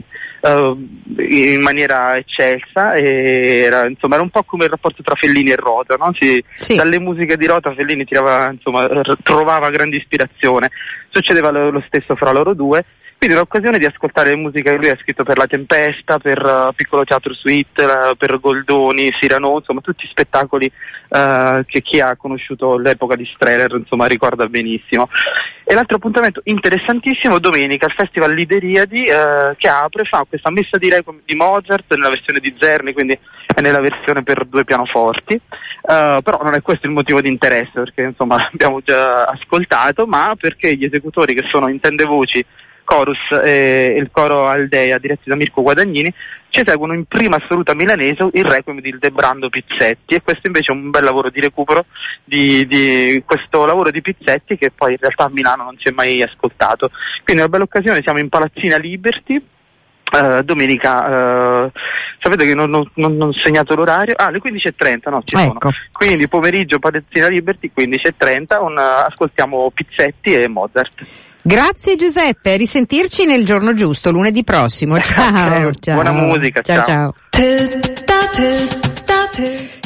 [1.18, 5.56] in maniera eccelsa e era, insomma, era un po' come il rapporto tra Fellini e
[5.56, 6.12] Rota, no?
[6.18, 6.76] si, sì.
[6.76, 10.70] dalle musiche di Rota Fellini tirava, insomma, trovava grande ispirazione,
[11.10, 12.84] succedeva lo, stesso fra loro due
[13.24, 16.74] quindi l'occasione di ascoltare le musiche che lui ha scritto per La Tempesta, per uh,
[16.74, 22.76] Piccolo Teatro Suite, uh, per Goldoni, Cyrano, insomma tutti spettacoli uh, che chi ha conosciuto
[22.76, 25.08] l'epoca di Streller insomma ricorda benissimo.
[25.64, 29.04] E l'altro appuntamento interessantissimo, domenica, il Festival Lideriadi
[29.56, 33.62] che apre, fa questa messa di, Requiem di Mozart nella versione di Zerni, quindi è
[33.62, 35.40] nella versione per due pianoforti,
[35.80, 40.76] però non è questo il motivo di interesse perché insomma l'abbiamo già ascoltato, ma perché
[40.76, 42.44] gli esecutori che sono intende voci
[42.84, 46.12] Chorus e il coro Aldea diretti da Mirko Guadagnini
[46.54, 50.76] ci eseguono in prima assoluta milanese il requiem di Debrando Pizzetti e questo invece è
[50.76, 51.86] un bel lavoro di recupero
[52.22, 55.90] di, di, questo lavoro di Pizzetti che poi in realtà a Milano non si è
[55.90, 56.90] mai ascoltato.
[57.24, 59.44] Quindi è una bella occasione, siamo in Palazzina Liberty.
[60.14, 61.70] Uh, domenica uh,
[62.20, 65.58] sapete che non, non, non, ho segnato l'orario ah alle 15.30 no ci ecco.
[65.58, 71.06] sono quindi pomeriggio Palazzina Liberty 15.30 un, ascoltiamo Pizzetti e Mozart
[71.46, 74.98] Grazie Giuseppe, risentirci nel giorno giusto, lunedì prossimo.
[74.98, 75.72] Ciao.
[75.78, 75.94] ciao.
[75.94, 76.62] Buona musica.
[76.62, 77.14] Ciao ciao.
[77.30, 77.64] ciao.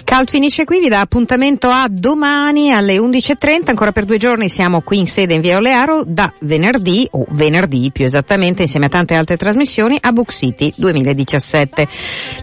[0.05, 4.83] Calt finisce qui, vi dà appuntamento a domani alle 11.30, ancora per due giorni siamo
[4.83, 9.17] qui in sede in via Olearo, da venerdì, o venerdì più esattamente, insieme a tante
[9.17, 11.89] altre trasmissioni, a Book City 2017.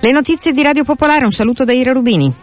[0.02, 2.34] Le notizie di Radio Popolare, un saluto da Ira Rubini.